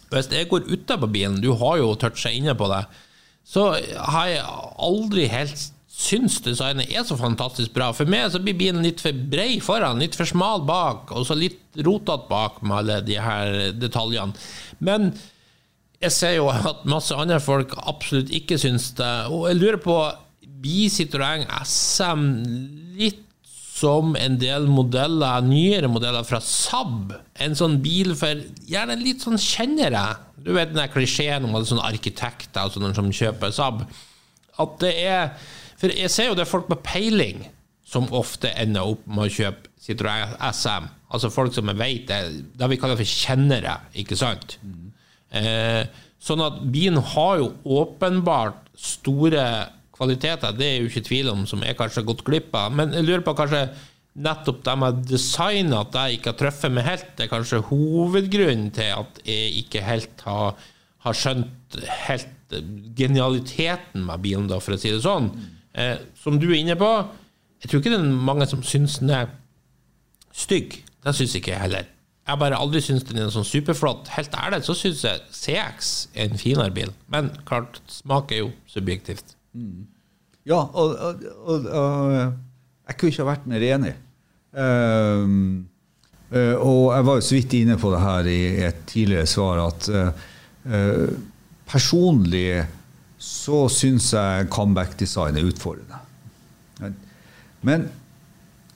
[0.10, 2.82] hvis jeg går utapå bilen, du har jo toucha inne på det,
[3.48, 3.70] så
[4.10, 4.42] har jeg
[4.82, 5.70] aldri helt
[6.02, 7.92] syns designet er så fantastisk bra.
[7.96, 11.38] For meg så blir bilen litt for brei foran, litt for smal bak, og så
[11.38, 14.36] litt rotete bak med alle de her detaljene.
[14.84, 15.12] Men
[16.02, 19.14] jeg ser jo at masse andre folk absolutt ikke syns det.
[19.30, 19.98] Og jeg lurer på
[20.62, 22.26] Blir Citroën SM
[22.98, 23.28] litt
[23.82, 27.16] som en del modeller, nyere modeller fra Saab?
[27.42, 30.04] En sånn bil for gjerne litt sånn kjennere.
[30.42, 33.86] Du vet den der klisjeen om alle sånne arkitekter og sånne som kjøper Saab.
[34.62, 35.34] At det er
[35.82, 37.44] for jeg ser jo det er folk med peiling
[37.91, 40.88] som ofte ender opp med å kjøpe Citroën SM.
[41.12, 42.20] Altså folk som jeg vet det,
[42.56, 44.60] det vi kaller for kjennere, ikke sant?
[44.62, 44.91] Mm.
[45.41, 45.84] Eh,
[46.22, 47.50] sånn at bilen har jo
[47.82, 49.46] åpenbart store
[49.98, 52.74] kvaliteter, det er jo ikke tvil om, som jeg kanskje har gått glipp av.
[52.78, 53.65] Men jeg lurer på kanskje
[54.22, 58.70] nettopp det med designet, at jeg ikke har truffet meg helt, det er kanskje hovedgrunnen
[58.76, 60.62] til at jeg ikke helt har,
[61.06, 62.56] har skjønt helt
[62.98, 65.32] genialiteten med bilen, da, for å si det sånn.
[65.32, 65.50] Mm.
[65.74, 66.90] Eh, som du er inne på,
[67.62, 69.32] jeg tror ikke det er mange som syns den er
[70.34, 70.82] stygg.
[71.04, 71.90] Det syns ikke jeg heller.
[72.28, 74.12] Jeg bare aldri syns den er sånn superflott.
[74.16, 76.94] Helt ærlig så syns jeg CX er en finere bil.
[77.12, 79.36] Men klart, smak er jo subjektivt.
[79.58, 79.88] Mm.
[80.48, 82.14] Ja, og, og, og, og,
[82.88, 83.92] jeg kunne ikke ha vært mer enig.
[84.52, 85.68] Um,
[86.32, 89.90] og jeg var jo så vidt inne på det her i et tidligere svar at
[89.92, 90.24] uh,
[90.72, 91.12] uh,
[91.68, 92.62] personlig
[93.22, 96.00] så syns jeg comeback-design er utfordrende.
[97.62, 97.86] Men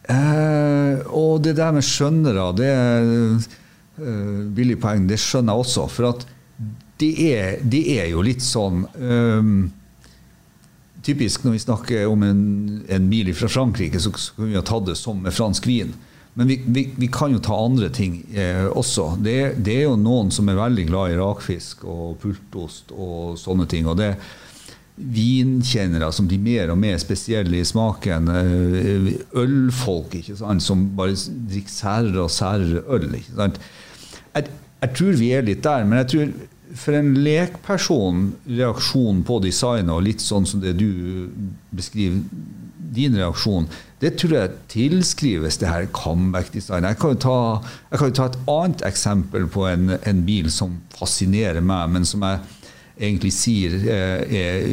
[0.05, 5.87] eh, Og det der med skjønnere, det er eh, billig poeng, det skjønner jeg også.
[5.89, 6.27] For at
[7.01, 9.49] det er, det er jo litt sånn eh,
[11.05, 12.39] Typisk når vi snakker om en,
[12.89, 15.91] en mil fra Frankrike, så kunne vi ha tatt det som med fransk vin.
[16.35, 19.13] Men vi, vi, vi, kan jo ta andre ting eh, også.
[19.23, 23.67] Det, det, er jo noen som er veldig glad i rakfisk og pultost og sånne
[23.71, 23.87] ting.
[23.87, 24.15] og det
[24.95, 28.31] vinkjennere som blir mer og mer spesielle i smaken.
[28.31, 29.09] Eh,
[29.41, 30.63] ølfolk ikke sant?
[30.63, 31.17] som bare
[31.51, 33.09] drikker særere og særere øl.
[33.19, 33.59] ikke sant?
[34.35, 36.35] Jeg, jeg, tror vi er litt der, men jeg tror
[36.75, 40.89] for en lekperson, reaksjon på designet, og litt sånn som det du
[41.75, 42.23] beskriver,
[42.95, 43.67] din reaksjon,
[44.05, 46.91] det tror jeg tilskrives det her comeback-designet.
[46.93, 47.37] Jeg, kan jo ta,
[47.89, 52.05] jeg kan jo ta et annet eksempel på en, en, bil som fascinerer meg, men
[52.05, 52.43] som jeg
[53.07, 54.67] egentlig sier eh, er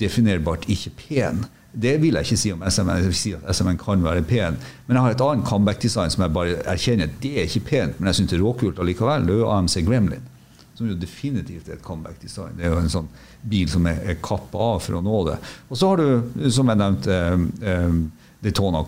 [0.00, 1.44] definerbart ikke pen.
[1.72, 2.94] Det vil jeg ikke si om SMN.
[2.96, 4.56] Jeg vil si at SMN kan være pen.
[4.86, 8.00] Men jeg har et annet comeback-design som jeg bare erkjenner at det er ikke pent,
[8.00, 9.28] men jeg syns det er råkult allikevel.
[9.28, 10.32] Det er jo AMC Gremlin.
[10.78, 12.56] Som jo definitivt er et comeback-design.
[12.56, 13.12] Det er jo en sånn
[13.52, 15.38] bil som er, er kappa av for å nå det.
[15.68, 17.22] Og så har du, som jeg nevnte,
[17.60, 17.96] eh,
[18.42, 18.82] Daytona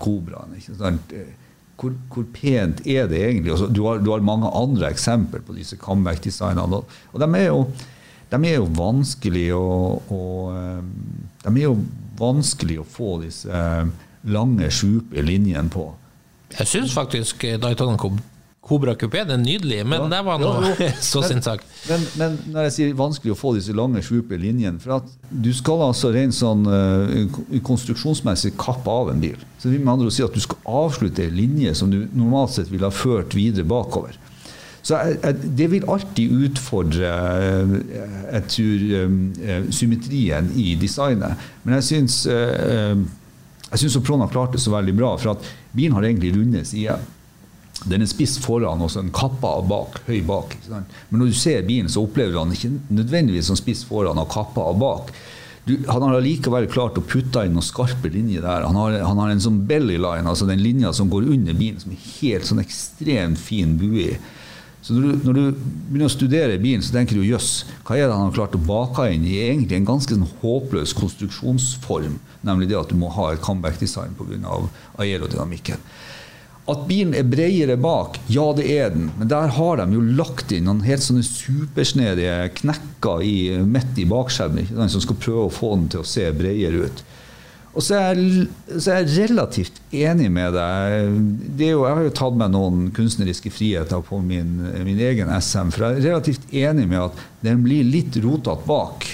[0.78, 1.14] sant?
[1.74, 3.50] Hvor, hvor, pent er det egentlig?
[3.54, 6.82] Altså, du, har, du, har, mange andre eksempler på disse comeback-designene.
[7.12, 7.66] Og de er jo
[8.34, 9.66] de er jo vanskelig å,
[10.10, 10.22] å,
[11.44, 11.76] De er jo
[12.18, 13.90] vanskelig å få disse eh,
[14.32, 15.88] lange, sjupe linjene på.
[16.54, 17.98] Jeg syns faktisk Daytona
[18.64, 20.88] Cobra Coupé er nydelig, men Ja, det var ja, noe jo.
[21.12, 21.64] så sin sak.
[21.90, 25.50] Men, men når jeg sier vanskelig å få disse lange, sjupe linjene For at du
[25.56, 29.40] skal altså rent sånn uh, konstruksjonsmessig kappe av en bil.
[29.58, 32.06] Så det vil med andre ord si at du skal avslutte en linje som du
[32.16, 34.16] normalt sett ville ha ført videre bakover.
[34.84, 37.74] Så jeg, jeg, Det vil alltid utfordre eh,
[38.34, 41.44] jeg tror, eh, symmetrien i designet.
[41.64, 42.22] Men jeg syns
[43.74, 47.00] jeg syns Prona klarte det så veldig bra, for at bilen har egentlig runde sider.
[47.84, 50.54] Den er spiss foran og en kappa bak, høy bak.
[50.70, 54.30] Men når du ser bilen, så opplever du han ikke nødvendigvis som spiss foran og
[54.32, 55.10] kappa bak.
[55.64, 58.66] Du, han har allikevel klart å putte inn noen skarpe linjer der.
[58.68, 61.80] Han har, han har en sånn belly line, altså den linja som går under bilen,
[61.80, 64.16] som er helt sånn ekstremt fin bue i.
[64.84, 65.44] Så når du, når du
[65.88, 68.60] begynner å studere bilen, så tenker du jøss, hva er det han har klart å
[68.60, 73.30] bake inn i egentlig en ganske sånn håpløs konstruksjonsform, nemlig det at du må ha
[73.32, 74.58] et comeback-design pga.
[75.00, 75.80] aerodynamikken.
[76.64, 80.52] At bilen er bredere bak, ja det er den, men der har de jo lagt
[80.54, 83.34] inn noen helt sånne supersnedige knekker i,
[83.68, 87.04] midt i bakskjermen som skal prøve å få den til å se bredere ut.
[87.74, 88.46] Og så er, jeg,
[88.78, 91.16] så er jeg relativt enig med deg.
[91.58, 95.88] Jo, jeg har jo tatt meg noen kunstneriske friheter på min, min egen SM, for
[95.88, 99.08] jeg er relativt enig med at den blir litt rotete bak.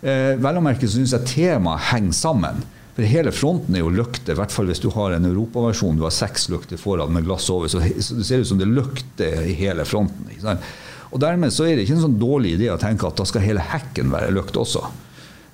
[0.00, 2.64] Eh, vel å merke syns jeg temaet henger sammen.
[2.96, 5.98] For hele fronten er jo lykter, i hvert fall hvis du har en europaversjon.
[5.98, 9.42] Du har seks lykter foran med glass over, så, det ser ut som det lykter
[9.44, 10.30] i hele fronten.
[10.32, 10.70] Ikke sant?
[11.12, 13.44] Og dermed så er det ikke en sånn dårlig idé å tenke at da skal
[13.44, 14.82] hele hekken være løkt også.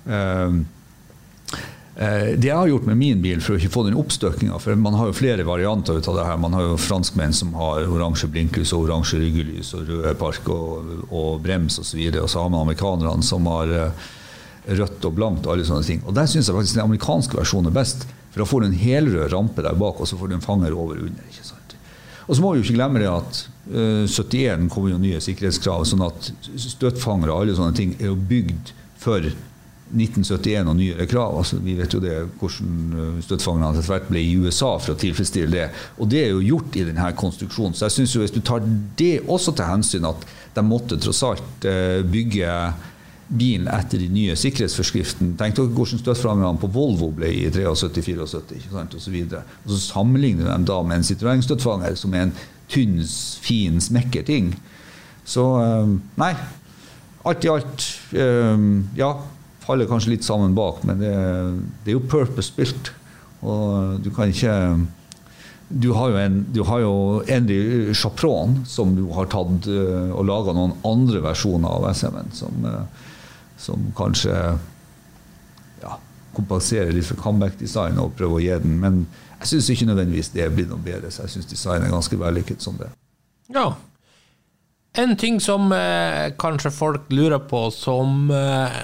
[0.07, 0.55] Eh,
[1.93, 4.95] Det jeg har gjort med min bil for å ikke få den oppstøkkinga For man
[4.97, 6.39] har jo flere varianter ut av det her.
[6.41, 10.89] Man har jo franskmenn som har oransje blinklys og oransje ryggelys og røde park og,
[11.11, 11.99] og brems osv.
[12.07, 14.09] Og, så og så har man amerikanerne som har eh,
[14.67, 16.03] rødt og blankt og alle sånne ting.
[16.07, 18.05] Og der syns jeg faktisk den amerikanske versjonen er best.
[18.33, 20.73] For da får du en helrød rampe der bak, og så får du en fanger
[20.73, 21.29] over og under.
[21.29, 21.75] ikke sant?
[22.23, 23.41] Og så må vi jo ikke glemme det at
[23.75, 28.15] uh, 71 kommer jo nye sikkerhetskrav, sånn at støtfangere og alle sånne ting er jo
[28.15, 28.71] bygd
[29.03, 29.27] for
[29.93, 31.35] 1971 og nyere krav.
[31.37, 34.99] Altså, vi vet jo det hvordan eh, støtfangerne etter hvert ble i USA for å
[34.99, 35.67] tilfredsstille det.
[36.01, 37.75] Og det er jo gjort i denne konstruksjonen.
[37.77, 38.65] Så jeg synes jo hvis du tar
[38.97, 42.55] det også til hensyn, at de måtte tross alt eh, bygge
[43.27, 45.37] bilen etter de nye sikkerhetsforskriftene.
[45.39, 49.43] Tenk dere hvordan støtfangerne på Volvo ble i 73-74 ikke sant, og så videre.
[49.63, 52.35] Og så sammenligner de da med en Citroën-støttfanger, som er en
[52.71, 52.99] tynn,
[53.43, 54.53] fin, smekker ting.
[55.25, 56.33] Så eh, nei.
[57.23, 57.85] Alt i alt,
[58.19, 58.67] eh,
[58.99, 59.13] ja
[59.63, 61.13] faller kanskje litt sammen bak, men det,
[61.83, 62.91] det er jo purpose-built.
[63.43, 64.53] Og du kan ikke
[65.73, 70.27] Du har jo en du har jo Henry Chapron, som du har tatt eh, og
[70.27, 72.67] laga noen andre versjoner av SM-en, som,
[73.63, 74.33] som kanskje
[75.83, 75.95] ja,
[76.35, 78.77] kompenserer litt for comeback-design og prøver å gi den.
[78.83, 79.03] Men
[79.39, 82.63] jeg syns ikke nødvendigvis det blir noe bedre, så jeg syns designet er ganske vellykket
[82.63, 82.91] som det.
[83.53, 83.71] Ja.
[84.99, 88.75] En ting som eh, kanskje folk lurer på, som eh,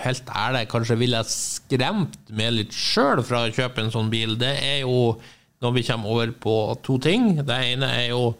[0.00, 4.54] helt ærlig kanskje ville skremt meg litt sjøl fra å kjøpe en sånn bil, det
[4.64, 5.18] er jo
[5.60, 6.54] når vi kommer over på
[6.86, 7.34] to ting.
[7.44, 8.32] Det ene er jo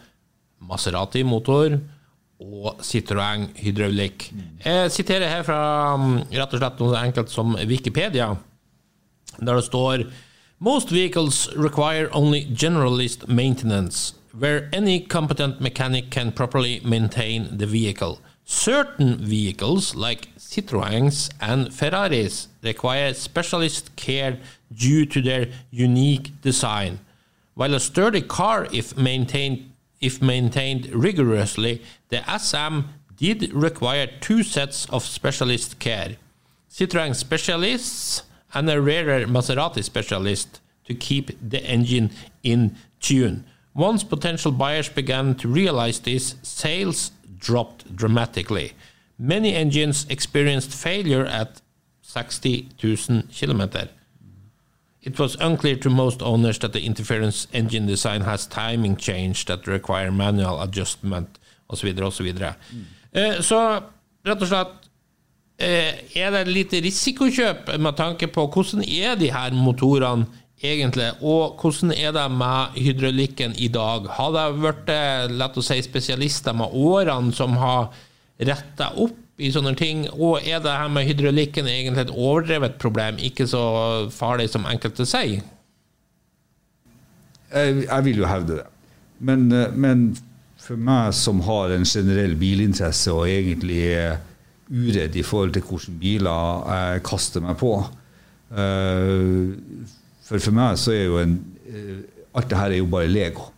[0.64, 1.76] Maserati-motor
[2.40, 4.30] og Citroën hydraulikk.
[4.64, 5.60] Jeg siterer her fra
[6.00, 8.32] mm, rett og slett noe enkelt som Wikipedia,
[9.38, 10.06] der det står
[10.60, 18.18] Most vehicles require only generalist maintenance, where any competent mechanic can properly maintain the vehicle.
[18.44, 24.38] Certain vehicles, like Citroëns and Ferraris, require specialist care
[24.70, 26.98] due to their unique design.
[27.54, 29.69] While a sturdy car, if maintained,
[30.00, 36.16] if maintained rigorously, the SM did require two sets of specialist care.
[36.70, 38.22] Citroën specialists
[38.54, 42.10] and a rarer Maserati specialist to keep the engine
[42.42, 43.44] in tune.
[43.74, 48.72] Once potential buyers began to realize this, sales dropped dramatically.
[49.18, 51.60] Many engines experienced failure at
[52.02, 53.90] 60,000 kilometer.
[55.02, 59.66] It was unclear to most owners that the interference engine design has timing change that
[59.66, 61.38] require manual adjustment
[61.70, 61.88] osv.
[62.02, 62.26] osv.
[63.12, 63.60] Eh, Så
[64.26, 64.90] rett og slett
[65.58, 70.26] eh, er det litt risikokjøp med tanke på hvordan er de her motorene
[70.60, 74.04] egentlig, og hvordan er det med hydraulikken i dag?
[74.18, 77.88] Har det vært eh, si, spesialister med årene som har
[78.40, 83.18] retta opp i sånne ting, og er det her med hydraulikken egentlig et overdrevet problem,
[83.18, 83.62] ikke så
[84.14, 85.44] farlig som enkelte sier?
[87.50, 88.66] Jeg, jeg vil jo hevde det.
[89.18, 90.10] Men, eh, men
[90.60, 94.20] for meg som har en generell bilinteresse og egentlig er
[94.70, 97.72] uredd i forhold til hvilke biler jeg kaster meg på,
[98.50, 99.50] Eh,
[100.26, 101.36] for for meg så er jo en
[101.70, 101.98] eh,
[102.34, 103.48] Alt det her er jo bare Lego.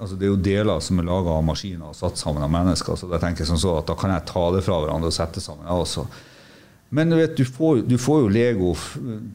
[0.00, 2.96] Altså Det er jo deler som er laga av maskiner og satt sammen av mennesker.
[2.98, 5.16] Så da tenker jeg sånn så at da kan jeg ta det fra hverandre og
[5.16, 5.66] sette sammen.
[5.66, 6.06] jeg også.
[6.94, 8.68] Men du, vet, du, får, du får jo Lego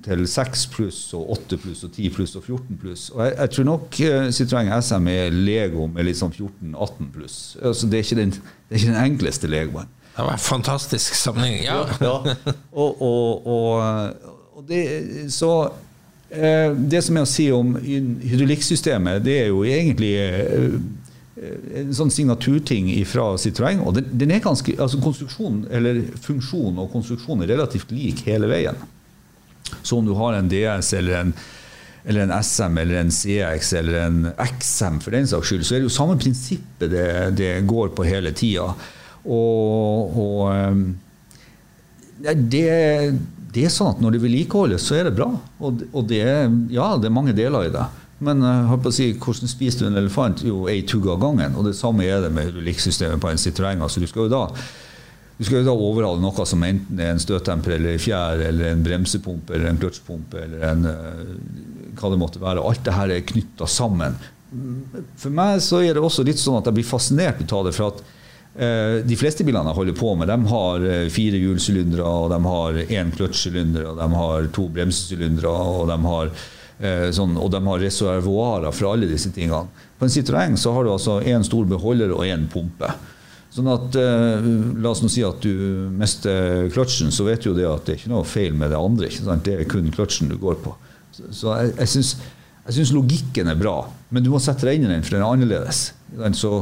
[0.05, 3.09] til 6 pluss og 8 pluss og 10 pluss og 14 pluss.
[3.11, 7.39] Og jeg, jeg tror nok uh, Citroën SM er Lego med litt sånn 14-18 pluss.
[7.59, 9.91] Altså, det, er ikke den, det er ikke den enkleste Legoen.
[10.15, 11.81] Det var en fantastisk sammenheng, Ja.
[11.99, 12.15] Ja.
[12.81, 14.81] Og, og, og, og det,
[15.31, 15.79] så eh,
[16.31, 20.75] Det som er å si om hydraulikksystemet, det er jo egentlig eh,
[21.81, 23.81] en sånn signaturting fra Citroën.
[23.83, 28.79] Og den, er ganske, altså konstruksjon, eller funksjon og konstruksjon er relativt lik hele veien.
[29.81, 31.33] Så om du har en DS eller en,
[32.05, 34.23] eller en SM eller en CX eller en
[34.59, 38.07] XM for den saks skyld, så er det jo samme prinsippet det, det går på
[38.07, 38.71] hele tida.
[39.21, 40.85] Og, og um,
[42.21, 42.65] det,
[43.53, 45.29] det, er sånn at når det vedlikeholdes, så er det bra.
[45.59, 47.87] Og, og det, er, ja, det er mange deler i det.
[48.21, 50.43] Men jeg på å si, hvordan spiser du en elefant?
[50.45, 51.57] Jo, ei tugge av gangen.
[51.57, 53.81] Og det samme er det med hydraulikksystemet på en Citroën.
[53.81, 54.45] Altså, du skal jo da
[55.41, 58.75] du skal jo da overhale noe som enten er en støttemper eller en fjær eller
[58.75, 62.61] en bremsepumpe eller en kløtsjpumpe eller en, uh, hva det måtte være.
[62.61, 64.19] Alt det her er knytta sammen.
[65.17, 67.73] For meg så er det også litt sånn at jeg blir fascinert av det.
[67.73, 68.20] for at Eh,
[69.07, 72.79] de fleste bilene jeg holder på med, de har eh, fire hjulsylindere, og de har
[72.83, 76.33] én kløtsjsylinder, og de har to bremsesylindere, og de har
[76.83, 79.87] eh, sånn, og har reservoarer for alle disse tingene.
[79.95, 82.91] På en Citroën så har du altså én stor beholder og én pumpe.
[83.51, 83.95] Sånn at,
[84.79, 87.93] La oss nå si at du mister kløtsjen, så vet du jo det at det
[87.93, 89.09] er ikke noe feil med det andre.
[89.43, 90.71] Det er kun kløtsjen du går på.
[91.11, 93.75] Så, så jeg, jeg syns logikken er bra,
[94.09, 95.81] men du må sette deg inn i den, for den er annerledes.
[96.39, 96.53] Så,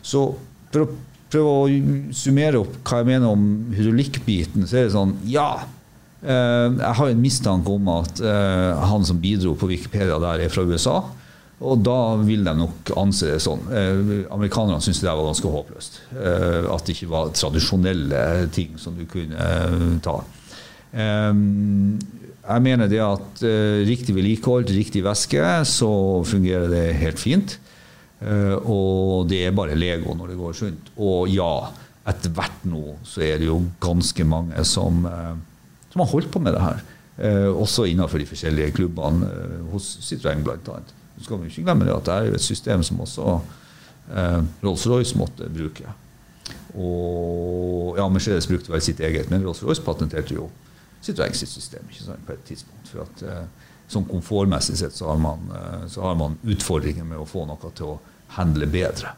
[0.00, 0.24] så
[0.72, 0.88] for å
[1.34, 5.64] prøve å summere opp hva jeg mener om hydraulikkbiten, så er det sånn Ja.
[6.24, 10.52] Eh, jeg har en mistanke om at eh, han som bidro på Wikipedia der, er
[10.52, 11.02] fra USA.
[11.64, 13.60] Og da vil de nok anse det sånn.
[13.72, 16.00] Eh, amerikanerne syntes det var ganske håpløst.
[16.14, 18.24] At det ikke var tradisjonelle
[18.56, 20.18] ting som du kunne ta.
[20.94, 23.40] Jeg mener det at
[23.88, 25.90] riktig vedlikehold, riktig væske, så
[26.28, 27.56] fungerer det helt fint.
[28.22, 30.92] Eh, og det er bare Lego når det går sunt.
[31.02, 31.50] Og ja,
[32.10, 35.34] etter hvert nå så er det jo ganske mange som, eh,
[35.92, 36.84] som har holdt på med det her.
[37.16, 39.28] Eh, også innenfor de forskjellige klubbene
[39.72, 40.78] hos Citroën bl.a.
[41.16, 43.36] Så skal vi ikke glemme det at det er et system som også
[44.60, 45.86] Rolls-Royce måtte bruke.
[46.76, 50.50] Og ja, Mercedes brukte vel sitt eget, men Rolls-Royce patenterte jo
[51.04, 52.90] Citroën sitt system ikke sant, på et tidspunkt.
[52.90, 53.22] for at
[53.90, 55.44] Sånn komfortmessig sett så har, man,
[55.92, 57.98] så har man utfordringer med å få noe til å
[58.38, 59.12] handle bedre.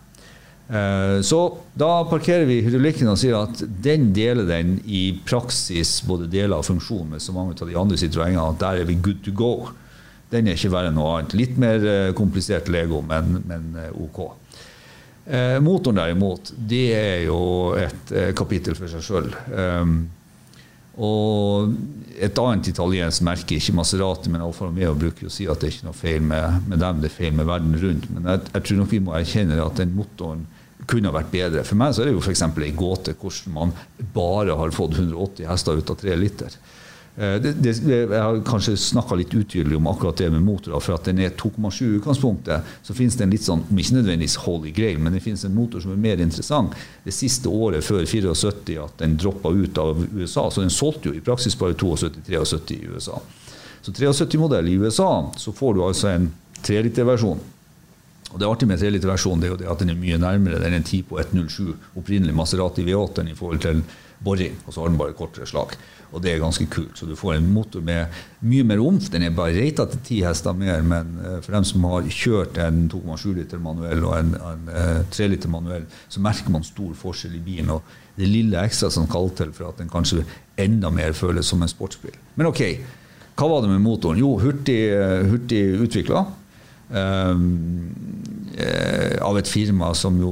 [0.68, 6.26] Eh, så da parkerer vi hydraulikken og sier at den deler den i praksis både
[6.30, 9.22] deler av funksjonen med så mange av de andre Citroëngene at der er vi good
[9.24, 9.70] to go.
[10.32, 11.36] Den er ikke verre enn noe annet.
[11.38, 14.24] Litt mer eh, komplisert Lego, men, men eh, OK.
[15.62, 17.38] motoren derimot, det er jo
[17.74, 19.32] et kapittel for seg sjøl.
[20.96, 21.74] Og
[22.16, 25.74] et annet italiensk merke, ikke Maserati, men Alfa Romeo, bruker å si at det er
[25.74, 28.06] ikke noe feil med, med dem, det er feil med verden rundt.
[28.14, 30.46] Men jeg, jeg tror nok vi må erkjenne at den motoren
[30.88, 31.64] kunne vært bedre.
[31.66, 32.44] For meg så er det jo f.eks.
[32.62, 33.76] ei gåte hvordan man
[34.14, 36.56] bare har fått 180 hester ut av 3 liter.
[37.16, 40.82] Eh, det, det, jeg har kanskje snakka litt utydelig om akkurat det med motorer.
[40.84, 43.96] For at den er 2,7 i utgangspunktet, så finnes det en litt sånn, om ikke
[43.96, 46.76] nødvendigvis holy grail, men det finnes en motor som er mer interessant.
[47.06, 51.16] Det siste året før 74 at den droppa ut av USA, så den solgte jo
[51.16, 53.20] i praksis bare 72-73 i USA.
[53.80, 56.32] Så 73-modell i USA, så får du altså en
[56.66, 57.44] 3-literversjon.
[58.34, 60.82] Og Det artige med 3-literversjonen er jo det at den er mye nærmere den er
[60.82, 63.84] 10 på 107 opprinnelig Maserati V8 i forhold til
[64.24, 65.74] boring, og så har den bare kortere slag.
[66.14, 66.94] Og det er ganske kult.
[66.98, 68.12] Så du får en motor med
[68.46, 69.10] mye mer omf.
[69.12, 72.60] Den er bare reita til ti hester mer, men eh, for dem som har kjørt
[72.62, 76.66] en 2,7 liter manuell og en, en, en eh, 3 liter manuell, så merker man
[76.66, 77.74] stor forskjell i bilen.
[77.74, 80.24] Og det lille ekstra som skal til for at den kanskje
[80.62, 82.16] enda mer føles som en sportsbil.
[82.38, 82.62] Men ok,
[83.36, 84.22] hva var det med motoren?
[84.22, 86.26] Jo, hurtig, eh, hurtig utvikla.
[86.86, 87.88] Um,
[89.18, 90.30] av et firma som jo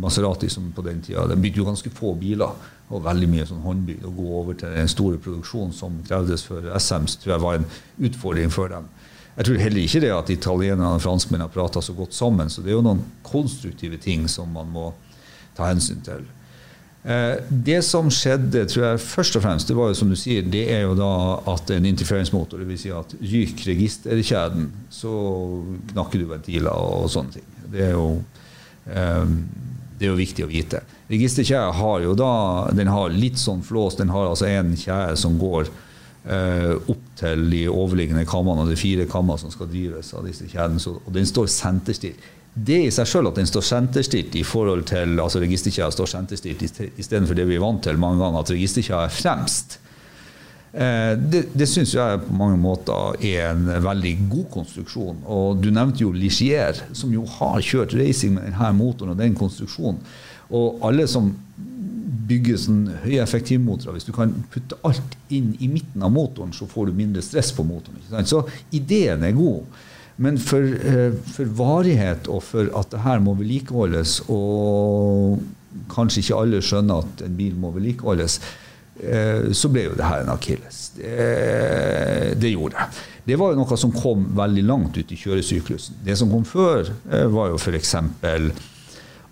[0.00, 2.54] Maserati, som på den tida De bygde jo ganske få biler
[2.86, 4.04] og veldig mye sånn håndbygd.
[4.06, 7.68] Å gå over til den store produksjonen som krevdes for SM, tror jeg var en
[8.08, 8.86] utfordring for dem.
[9.36, 12.48] Jeg tror heller ikke det at italienerne og franskmennene prata så godt sammen.
[12.48, 14.88] Så det er jo noen konstruktive ting som man må
[15.56, 16.24] ta hensyn til.
[17.06, 20.42] Eh, det som skjedde, tror jeg først og fremst, det var jo som du sier,
[20.42, 21.10] det er jo da
[21.52, 22.80] at en interferensmotor, dvs.
[22.82, 25.12] Si at ryker registerkjeden, så
[25.92, 27.46] knakker du ventiler og sånne ting.
[27.70, 29.36] Det er jo um,
[29.98, 30.82] det er jo viktig å vite.
[31.08, 32.32] Registerkjede har jo da
[32.76, 33.96] den har litt sånn flås.
[33.96, 38.76] Den har altså en kjære som går eh, opp til de overliggende kammene, og det
[38.76, 42.32] er fire kammer som skal drives av disse kjedene, og den står senterstilt.
[42.56, 46.62] Det i seg sjøl at den står senterstilt i forhold til altså registerkjeda står senterstilt
[46.96, 49.76] istedenfor det vi er vant til mange ganger, at registerkjeda er fremst.
[50.76, 55.22] Eh, det, det syns jeg på mange måter er en veldig god konstruksjon.
[55.24, 59.36] Og du nevnte jo Ligier, som jo har kjørt racing med denne motoren og den
[59.38, 60.02] konstruksjonen.
[60.52, 61.32] Og alle som
[62.26, 63.96] bygger sånn høyeffektivmotorer.
[63.96, 67.54] Hvis du kan putte alt inn i midten av motoren, så får du mindre stress
[67.56, 68.26] på motoren.
[68.28, 68.44] Så
[68.76, 69.64] ideen er god.
[70.20, 75.40] Men for, eh, for, varighet og for at det her må vedlikeholdes, og
[75.92, 78.65] kanskje ikke alle skjønner at en bil må vedlikeholdes, eh,
[79.52, 80.78] så ble jo det her en akilles.
[80.96, 81.10] Det,
[82.40, 83.02] det, gjorde det.
[83.26, 85.98] Det var jo noe som kom veldig langt ut i kjøresyklusen.
[86.06, 87.94] Det som kom før, eh, var jo f.eks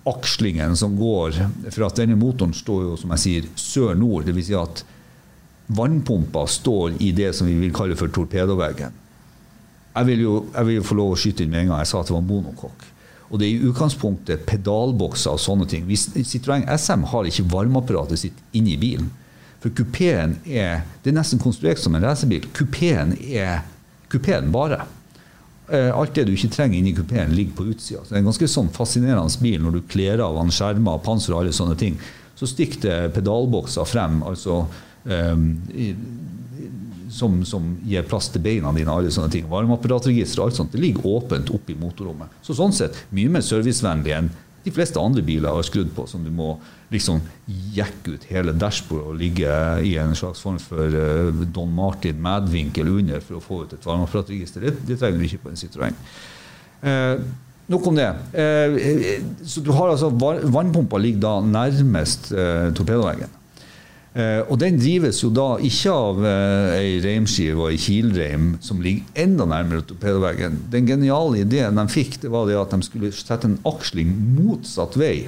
[0.05, 1.39] akslingen som går
[1.71, 4.27] For at denne motoren står jo, som jeg sier, sør-nord.
[4.29, 4.51] Dvs.
[4.51, 4.85] Si at
[5.75, 9.01] vannpumpa står i det som vi vil kalle for torpedoveggen.
[9.95, 12.03] Jeg vil jo jeg vil få lov å skyte inn med en gang jeg sa
[12.03, 12.89] at det var monokokk.
[13.31, 15.87] Og det er i utgangspunktet pedalbokser og sånne ting.
[15.89, 19.09] Citroën SM har ikke varmeapparatet sitt inni bilen.
[19.65, 22.45] For kupeen er Det er nesten konstruert som en racerbil.
[22.53, 23.63] Kupeen er
[24.13, 24.83] kupeen bare.
[25.73, 28.03] Eh, alt det du ikke trenger inni kupeen, ligger på utsida.
[28.05, 31.41] det er en ganske sånn fascinerende bil når du kler av han skjermer, panser og
[31.41, 31.97] alle sånne ting.
[32.37, 34.67] Så stikker det pedalbokser frem altså,
[35.09, 35.95] um, i,
[37.09, 38.93] som, som, gir plass til beina dine.
[38.93, 39.49] alle sånne ting.
[39.49, 40.77] Varmeapparatregister og alt sånt.
[40.77, 42.37] Det ligger åpent oppe i motorrommet.
[42.45, 44.33] Så sånn sett mye mer servicevennlig enn
[44.65, 46.55] de fleste andre biler har skrudd på, som du må
[46.95, 47.23] liksom
[47.75, 52.91] jekke ut hele dashbordet og ligge i en slags form for uh, Don Martin medvinkel
[52.95, 54.65] under for å få ut et varmeapparatregister.
[54.65, 55.99] Det, det trenger du ikke på en Citroën.
[56.85, 57.21] Eh,
[57.67, 58.11] nok om det.
[58.33, 63.41] Eh, så du har altså Vannpumpa ligger da nærmest eh, torpedoveggen.
[64.15, 68.79] Uh, og den drives jo da ikke av uh, ei reimskive og ei kilreim som
[68.79, 70.61] ligger enda nærmere torpedoveggen.
[70.71, 74.95] Den geniale ideen de fikk, det var det at de skulle sette en aksling motsatt
[75.01, 75.27] vei.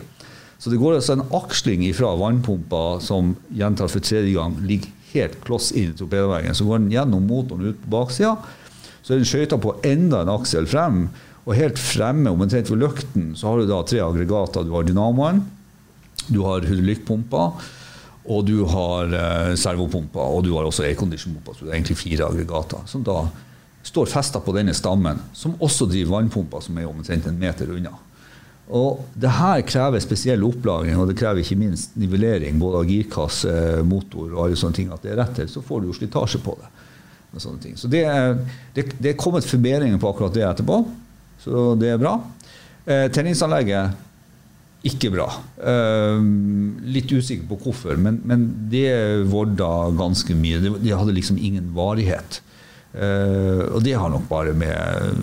[0.59, 5.39] Så det går altså en aksling fra vannpumpa som gjentar for tredje gang, ligger helt
[5.45, 6.57] kloss inn i torpedoveggen.
[6.57, 8.35] Så går den gjennom motoren ut på baksida.
[9.03, 11.07] Så er den skøyta på enda en aksel frem.
[11.47, 14.67] Og helt fremme, omtrent ved løkten, så har du da tre aggregater.
[14.67, 15.45] Du har dynamoen,
[16.27, 17.51] du har hydraulikkpumpa
[18.27, 21.55] og du har eh, servopumpa, og du har også airconditionpumpa.
[21.55, 23.21] Så det er egentlig fire aggregater som da
[23.87, 27.95] står festa på denne stammen, som også driver vannpumpa, som er omtrent en meter unna.
[28.75, 33.53] Og det her krever spesiell opplagring, og det krever ikke minst nivellering både av girkasse,
[33.87, 34.89] motor og alle sånne ting.
[34.95, 36.73] At det er rett til, så får du jo slitasje på det.
[37.37, 38.39] Så det er,
[38.75, 40.81] det, det er kommet forbedringer på akkurat det etterpå,
[41.43, 42.17] så det er bra.
[42.87, 45.27] Eh, tenningsanlegget ikke bra.
[45.59, 46.23] Eh,
[46.95, 48.89] litt usikker på hvorfor, men, men det
[49.31, 50.63] vorda ganske mye.
[50.79, 52.41] De hadde liksom ingen varighet.
[52.97, 55.21] Eh, og det har nok bare med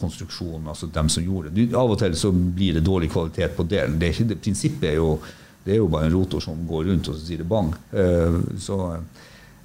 [0.00, 1.68] konstruksjonen, altså dem som gjorde det.
[1.76, 3.98] Av og til så blir det dårlig kvalitet på delen.
[3.98, 5.16] Det, er ikke, det prinsippet er jo,
[5.64, 7.72] det er jo bare en rotor som går rundt, og så sier det bang.
[7.92, 8.78] Uh, så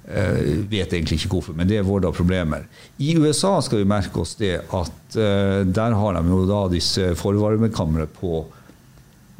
[0.04, 2.66] vet vet egentlig ikke hvorfor, men det er våre problemer.
[3.00, 7.14] I USA skal vi merke oss det at uh, der har de jo da disse
[7.16, 8.42] forvarmekamre på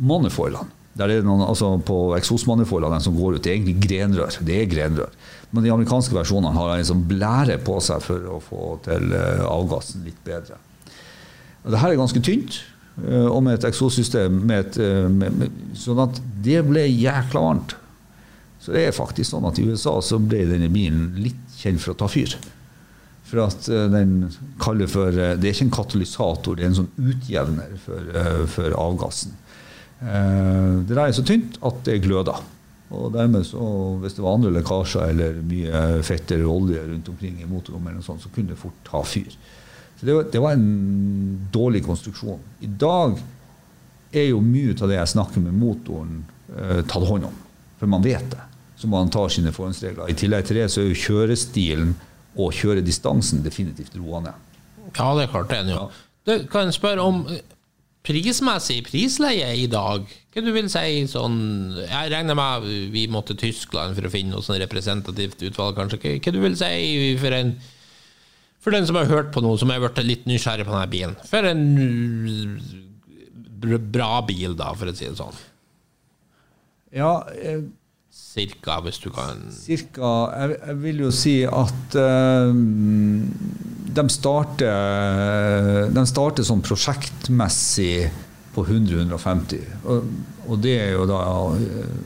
[0.00, 0.72] manifoldene.
[0.94, 4.36] Der er det noen, altså på eksosmanifoldene som går ut, det er egentlig grenrør.
[4.46, 5.16] Det er grenrør.
[5.50, 9.42] Men de amerikanske versjonene har en som blære på seg for å få til eh,
[9.46, 10.58] avgassen litt bedre.
[11.64, 12.60] Og her er ganske tynt,
[13.04, 15.46] eh, og med et eksossystem eh,
[15.80, 17.76] sånn at det ble jækla varmt.
[18.60, 21.92] Så det er faktisk sånn at i USA så ble denne bilen litt kjent for
[21.92, 22.36] å ta fyr.
[23.24, 24.28] For at den
[24.60, 28.12] kaller for Det er ikke en katalysator, det er en sånn utjevner for,
[28.52, 29.32] for avgassen.
[30.04, 32.40] Eh, det der er så tynt at det gløder.
[32.94, 33.64] Og dermed så,
[34.02, 38.30] Hvis det var andre lekkasjer eller mye fett eller olje rundt omkring i motorrommet, så
[38.34, 39.32] kunne det fort ta fyr.
[40.00, 42.40] Så det var, det var, en dårlig konstruksjon.
[42.60, 43.18] I dag
[44.14, 46.24] er jo mye av det jeg snakker med motoren,
[46.54, 47.38] eh, tatt hånd om.
[47.80, 48.42] For man vet det.
[48.76, 50.10] Så man tar sine forhåndsregler.
[50.10, 51.94] I tillegg til det så er jo kjørestilen
[52.34, 54.34] og kjøredistansen definitivt roende.
[54.94, 55.82] Ja, det er klart det er jo.
[55.84, 56.04] Ja.
[56.24, 57.24] Du kan spørre om
[58.04, 60.04] prismessig prisleie i dag?
[60.34, 61.38] Hva du vil si sånn
[61.78, 66.18] Jeg regner med vi må til Tyskland for å finne noe sånn representativt utvalg, kanskje.
[66.18, 67.54] Hva du vil si for en
[68.64, 71.16] for den som har hørt på noe, som har blitt litt nysgjerrig på denne bilen.
[71.28, 71.64] For en
[73.92, 75.40] bra bil, da, for å si det sånn.
[76.94, 77.66] Ja, jeg,
[78.14, 80.10] Cirka, hvis du kan Cirka.
[80.38, 82.50] Jeg, jeg vil jo si at uh,
[83.94, 88.08] de starter, de starter sånn prosjektmessig
[88.54, 89.66] på 100-150.
[89.82, 90.08] Og,
[90.46, 91.20] og, det er jo da
[91.58, 91.98] uh,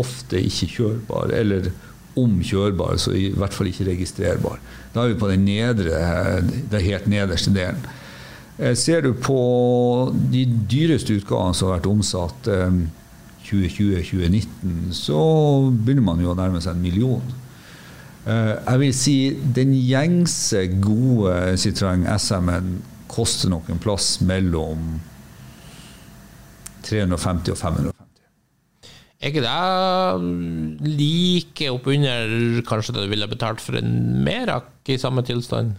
[0.00, 1.72] ofte ikke kjørbar, eller
[2.20, 4.60] om kjørbar, så i hvert fall ikke registrerbar.
[4.94, 6.40] Da er vi på den nedre,
[6.70, 7.82] den helt nederste delen.
[8.58, 9.38] Eh, ser du på
[10.30, 12.76] de dyreste utgavene som har vært omsatt eh,
[13.44, 15.18] 2020-2019, så
[15.74, 17.34] begynner man jo å nærme seg en million.
[18.24, 19.16] Eh, jeg vil si
[19.58, 22.78] den gjengse, gode Citroën SM-en
[23.10, 24.86] koster nok en plass mellom
[26.86, 28.03] 350 og 550.
[29.22, 33.92] Er ikke det like oppunder kanskje det du ville betalt for en
[34.26, 35.74] Merak i samme tilstand?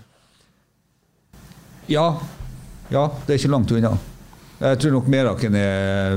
[1.92, 2.08] Ja.
[2.90, 3.94] Ja, det er ikke langt unna.
[4.60, 6.16] Jeg tror nok Meraken er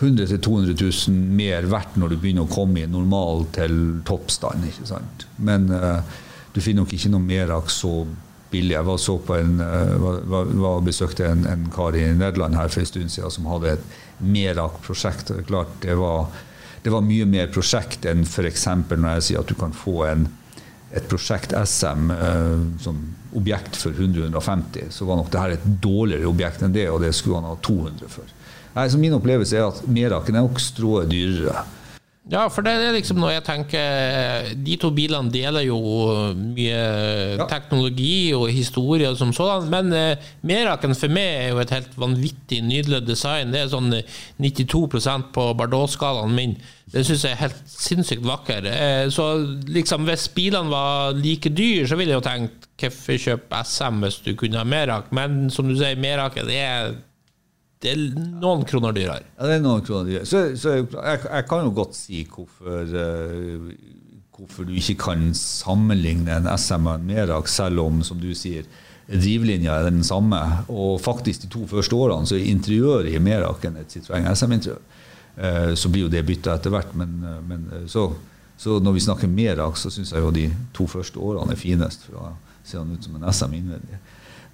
[0.00, 0.74] 100 000-200
[1.08, 4.64] 000 mer verdt når du begynner å komme i normal til toppstand.
[4.66, 5.26] ikke sant?
[5.38, 6.00] Men uh,
[6.54, 8.02] du finner nok ikke noe Merak så
[8.54, 8.76] billig.
[8.76, 12.84] Jeg var, på en, uh, var, var besøkte en, en, kar i Nederland her for
[12.84, 15.34] en stund siden som hadde et Merak-prosjekt.
[15.48, 16.30] Klart, det, var,
[16.84, 18.66] det var mye mer prosjekt enn f.eks.
[18.94, 20.28] når jeg sier at du kan få en,
[20.94, 23.00] et prosjekt SM eh, som
[23.34, 27.40] objekt for 100-150, så var nok dette et dårligere objekt enn det, og det skulle
[27.40, 28.30] han ha 200 for.
[28.74, 31.64] Nei, så Min opplevelse er at Meraken er nok strået dyrere.
[32.32, 35.76] Ja, for det er liksom noe jeg tenker De to bilene deler jo
[36.38, 36.78] mye
[37.36, 37.46] ja.
[37.50, 41.92] teknologi og historie og som sådan, men eh, Meraken for meg er jo et helt
[42.00, 43.52] vanvittig nydelig design.
[43.52, 43.92] Det er sånn
[44.40, 46.56] 92% på Bardot-skalaen min.
[46.94, 48.70] Det syns jeg er helt sinnssykt vakker.
[48.72, 49.30] Eh, så
[49.68, 54.22] liksom hvis bilene var like dyr, så ville jeg jo tenkt hvorfor kjøpe SM hvis
[54.24, 56.94] du kunne ha Merak, men som du sier, Meraken er
[57.84, 58.04] det er
[58.40, 59.26] noen kroner dyrere.
[59.36, 60.28] Ja, det er noen kroner dyrere.
[60.28, 63.68] Så, så jeg, jeg, kan jo godt si hvorfor, uh,
[64.38, 68.64] hvorfor du ikke kan sammenligne en SM og en Merak, selv om, som du sier,
[69.04, 70.40] drivlinja er den samme.
[70.72, 74.80] Og faktisk de to første årene så er interiøret i Meraken et Citroën SM-interiør.
[75.34, 78.08] Uh, så blir jo det bytta etter hvert, men, uh, men så,
[78.56, 82.08] så, når vi snakker Merak, så syns jeg jo de to første årene er finest.
[82.08, 82.32] for da
[82.64, 84.00] ser han ut som en SM innvendig.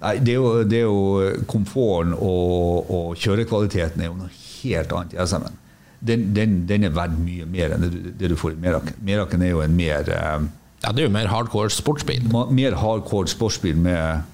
[0.01, 4.31] Nei, det er jo, det er jo eh, Komforten og, og, kjørekvaliteten er jo noe
[4.61, 5.59] helt annet i SM-en.
[6.01, 8.97] Den, den, den, er verdt mye mer enn det du, det du får i Meraken.
[9.05, 10.47] Meraken er jo en mer eh,
[10.81, 12.25] Ja, det er jo mer hardcore sportsbil.
[12.33, 14.27] Ma, mer hardcore sportsbil med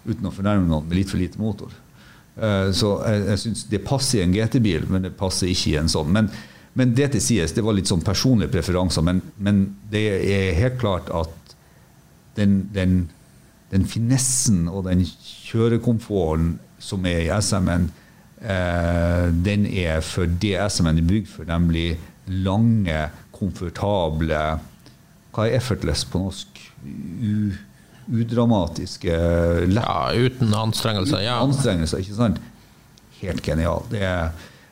[0.00, 1.74] Uten å fornærme noen, med litt for lite motor.
[2.40, 5.76] Uh, så jeg, jeg synes det passer i en GT-bil, men det passer ikke i
[5.76, 6.08] en sånn.
[6.14, 6.30] Men,
[6.72, 9.04] men det til sies, det var litt sånn personlige preferanser.
[9.04, 9.60] Men, men
[9.92, 11.52] det er helt klart at
[12.38, 13.02] den, den
[13.70, 17.90] den finessen og den kjørekomforten som er i SM-en,
[18.40, 24.40] eh, den er for det SM-en er bygd for, nemlig lange, komfortable
[25.30, 26.72] Hva er 'effortless' på norsk?
[27.22, 27.52] U,
[28.10, 29.14] udramatiske
[29.66, 31.20] lett, Ja, uten anstrengelser.
[31.20, 31.42] Ja.
[31.44, 32.40] Anstrengelser, ikke sant?
[33.20, 33.84] Helt genial.
[33.90, 34.30] Det er,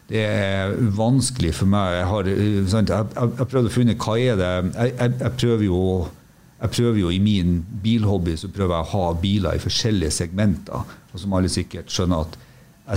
[0.08, 1.94] det er vanskelig for meg.
[1.94, 2.30] Jeg har
[2.68, 2.90] sant?
[2.90, 6.08] Jeg, jeg, jeg prøvde å finne hva er det jeg, jeg, jeg prøver jo å
[6.58, 10.96] jeg prøver jo I min bilhobby så prøver jeg å ha biler i forskjellige segmenter.
[11.12, 12.38] Og som alle sikkert skjønner at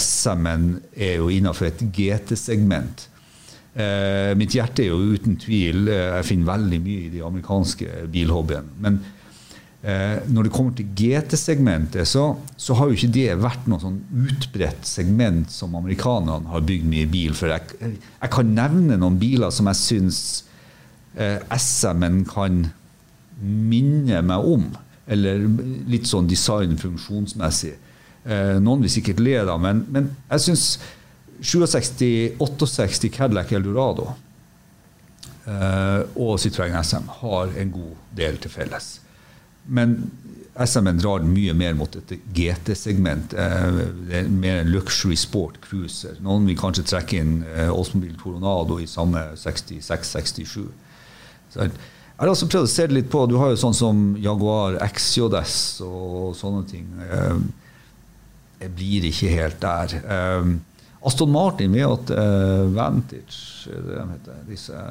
[0.02, 3.08] SM-en er jo innenfor et GT-segment.
[3.72, 8.02] Eh, mitt hjerte er jo uten tvil eh, Jeg finner veldig mye i de amerikanske
[8.12, 8.74] bilhobbyene.
[8.84, 8.98] Men
[9.84, 12.26] eh, når det kommer til GT-segmentet, så,
[12.58, 17.14] så, har jo ikke det vært noe sånn utbredt segment som amerikanerne har bygd mye
[17.14, 17.54] bil for.
[17.54, 20.22] Jeg, jeg kan nevne noen biler som jeg syns
[21.14, 22.66] eh, SM-en kan
[23.42, 24.66] minner meg om.
[25.12, 25.44] Eller
[25.92, 27.76] litt sånn design funksjonsmessig.
[28.24, 30.66] Eh, noen vil sikkert le da, men, men jeg syns
[31.42, 34.12] 67-68 Cadillac Eldorado
[35.50, 38.94] eh, og Citroën SM har en god del til felles.
[39.66, 39.98] Men
[40.52, 43.34] SM-en drar mye mer mot et GT-segment.
[43.34, 43.82] Eh,
[44.20, 46.18] er mer en luxury sport cruiser.
[46.24, 50.68] Noen vil kanskje trekke inn eh, Oldsmobile Toronado i samme 66-67.
[52.22, 53.24] Jeg har også prøvd å se det litt på.
[53.26, 55.56] Du har jo sånn som Jaguar XJS
[55.88, 56.86] og sånne ting.
[57.02, 57.40] Eh,
[58.62, 59.96] jeg blir ikke helt der.
[60.06, 60.52] Eh,
[61.02, 64.44] Aston Martin med at uh, Vantage, det de heter.
[64.46, 64.84] Disse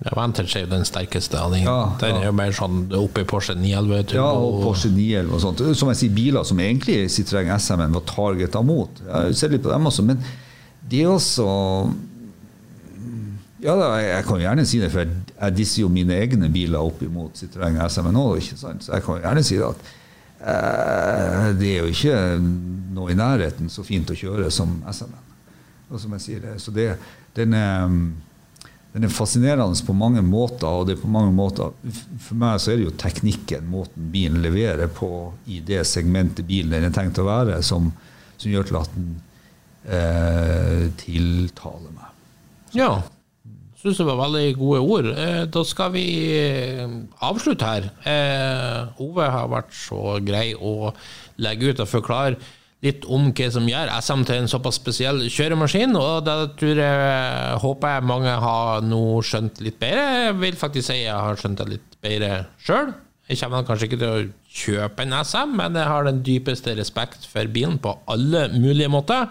[0.00, 3.28] ja, Vantage er jo den sterkeste Ja, Ja, den er jo mer sånn oppe i
[3.28, 4.18] Porsche 911.
[4.18, 5.64] Ja, og Porsche 911 og sånt.
[5.80, 9.00] Som jeg sier, biler som egentlig Citroën SM-en var targeta mot.
[9.08, 10.20] Jeg ser litt på dem også, men
[10.92, 11.48] det er også
[13.60, 17.02] ja, da, jeg kan gjerne si det, for jeg disser jo mine egne biler opp
[17.04, 18.86] imot Citroën SMN òg, ikke sant?
[18.86, 19.90] Så jeg kan gjerne si det at
[20.40, 22.16] eh, det er jo ikke
[22.96, 25.28] noe i nærheten så fint å kjøre som SM-en.
[25.90, 26.88] Og som jeg sier, det, så det,
[27.36, 27.92] den, er,
[28.94, 30.68] den er fascinerende på mange måter.
[30.70, 31.74] og det er på mange måter,
[32.16, 36.78] For meg så er det jo teknikken, måten bilen leverer på i det segmentet bilen
[36.78, 37.92] den er tenkt å være, som,
[38.38, 39.14] som gjør til at den
[39.84, 42.06] eh, tiltaler meg.
[42.72, 42.94] Ja,
[43.80, 45.06] Syns det var veldig gode ord.
[45.16, 46.04] Eh, da skal vi
[46.36, 47.86] eh, avslutte her.
[48.04, 50.90] Eh, Ove har vært så grei å
[51.40, 52.36] legge ut og forklare
[52.84, 57.94] litt om hva som gjør SM til en såpass spesiell kjøremaskin, og det jeg, håper
[57.94, 60.04] jeg mange har nå skjønt litt bedre.
[60.28, 62.92] Jeg vil faktisk si jeg har skjønt det litt bedre sjøl.
[63.30, 64.28] Jeg kommer kanskje ikke til å
[64.60, 69.28] kjøpe en SM, men jeg har den dypeste respekt for bilen på alle mulige måter.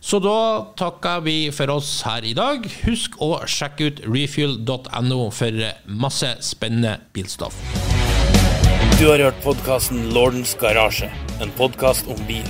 [0.00, 2.66] Så da takker vi for oss her i dag.
[2.84, 7.58] Husk å sjekke ut refuel.no for masse spennende bilstoff.
[8.96, 11.10] Du har hørt podkasten Lordens garasje,
[11.44, 12.46] en podkast om bil.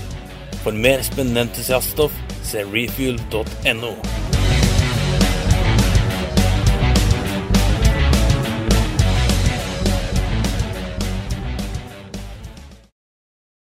[0.62, 2.14] For mer spennende entusiaststoff,
[2.46, 3.96] se refuel.no.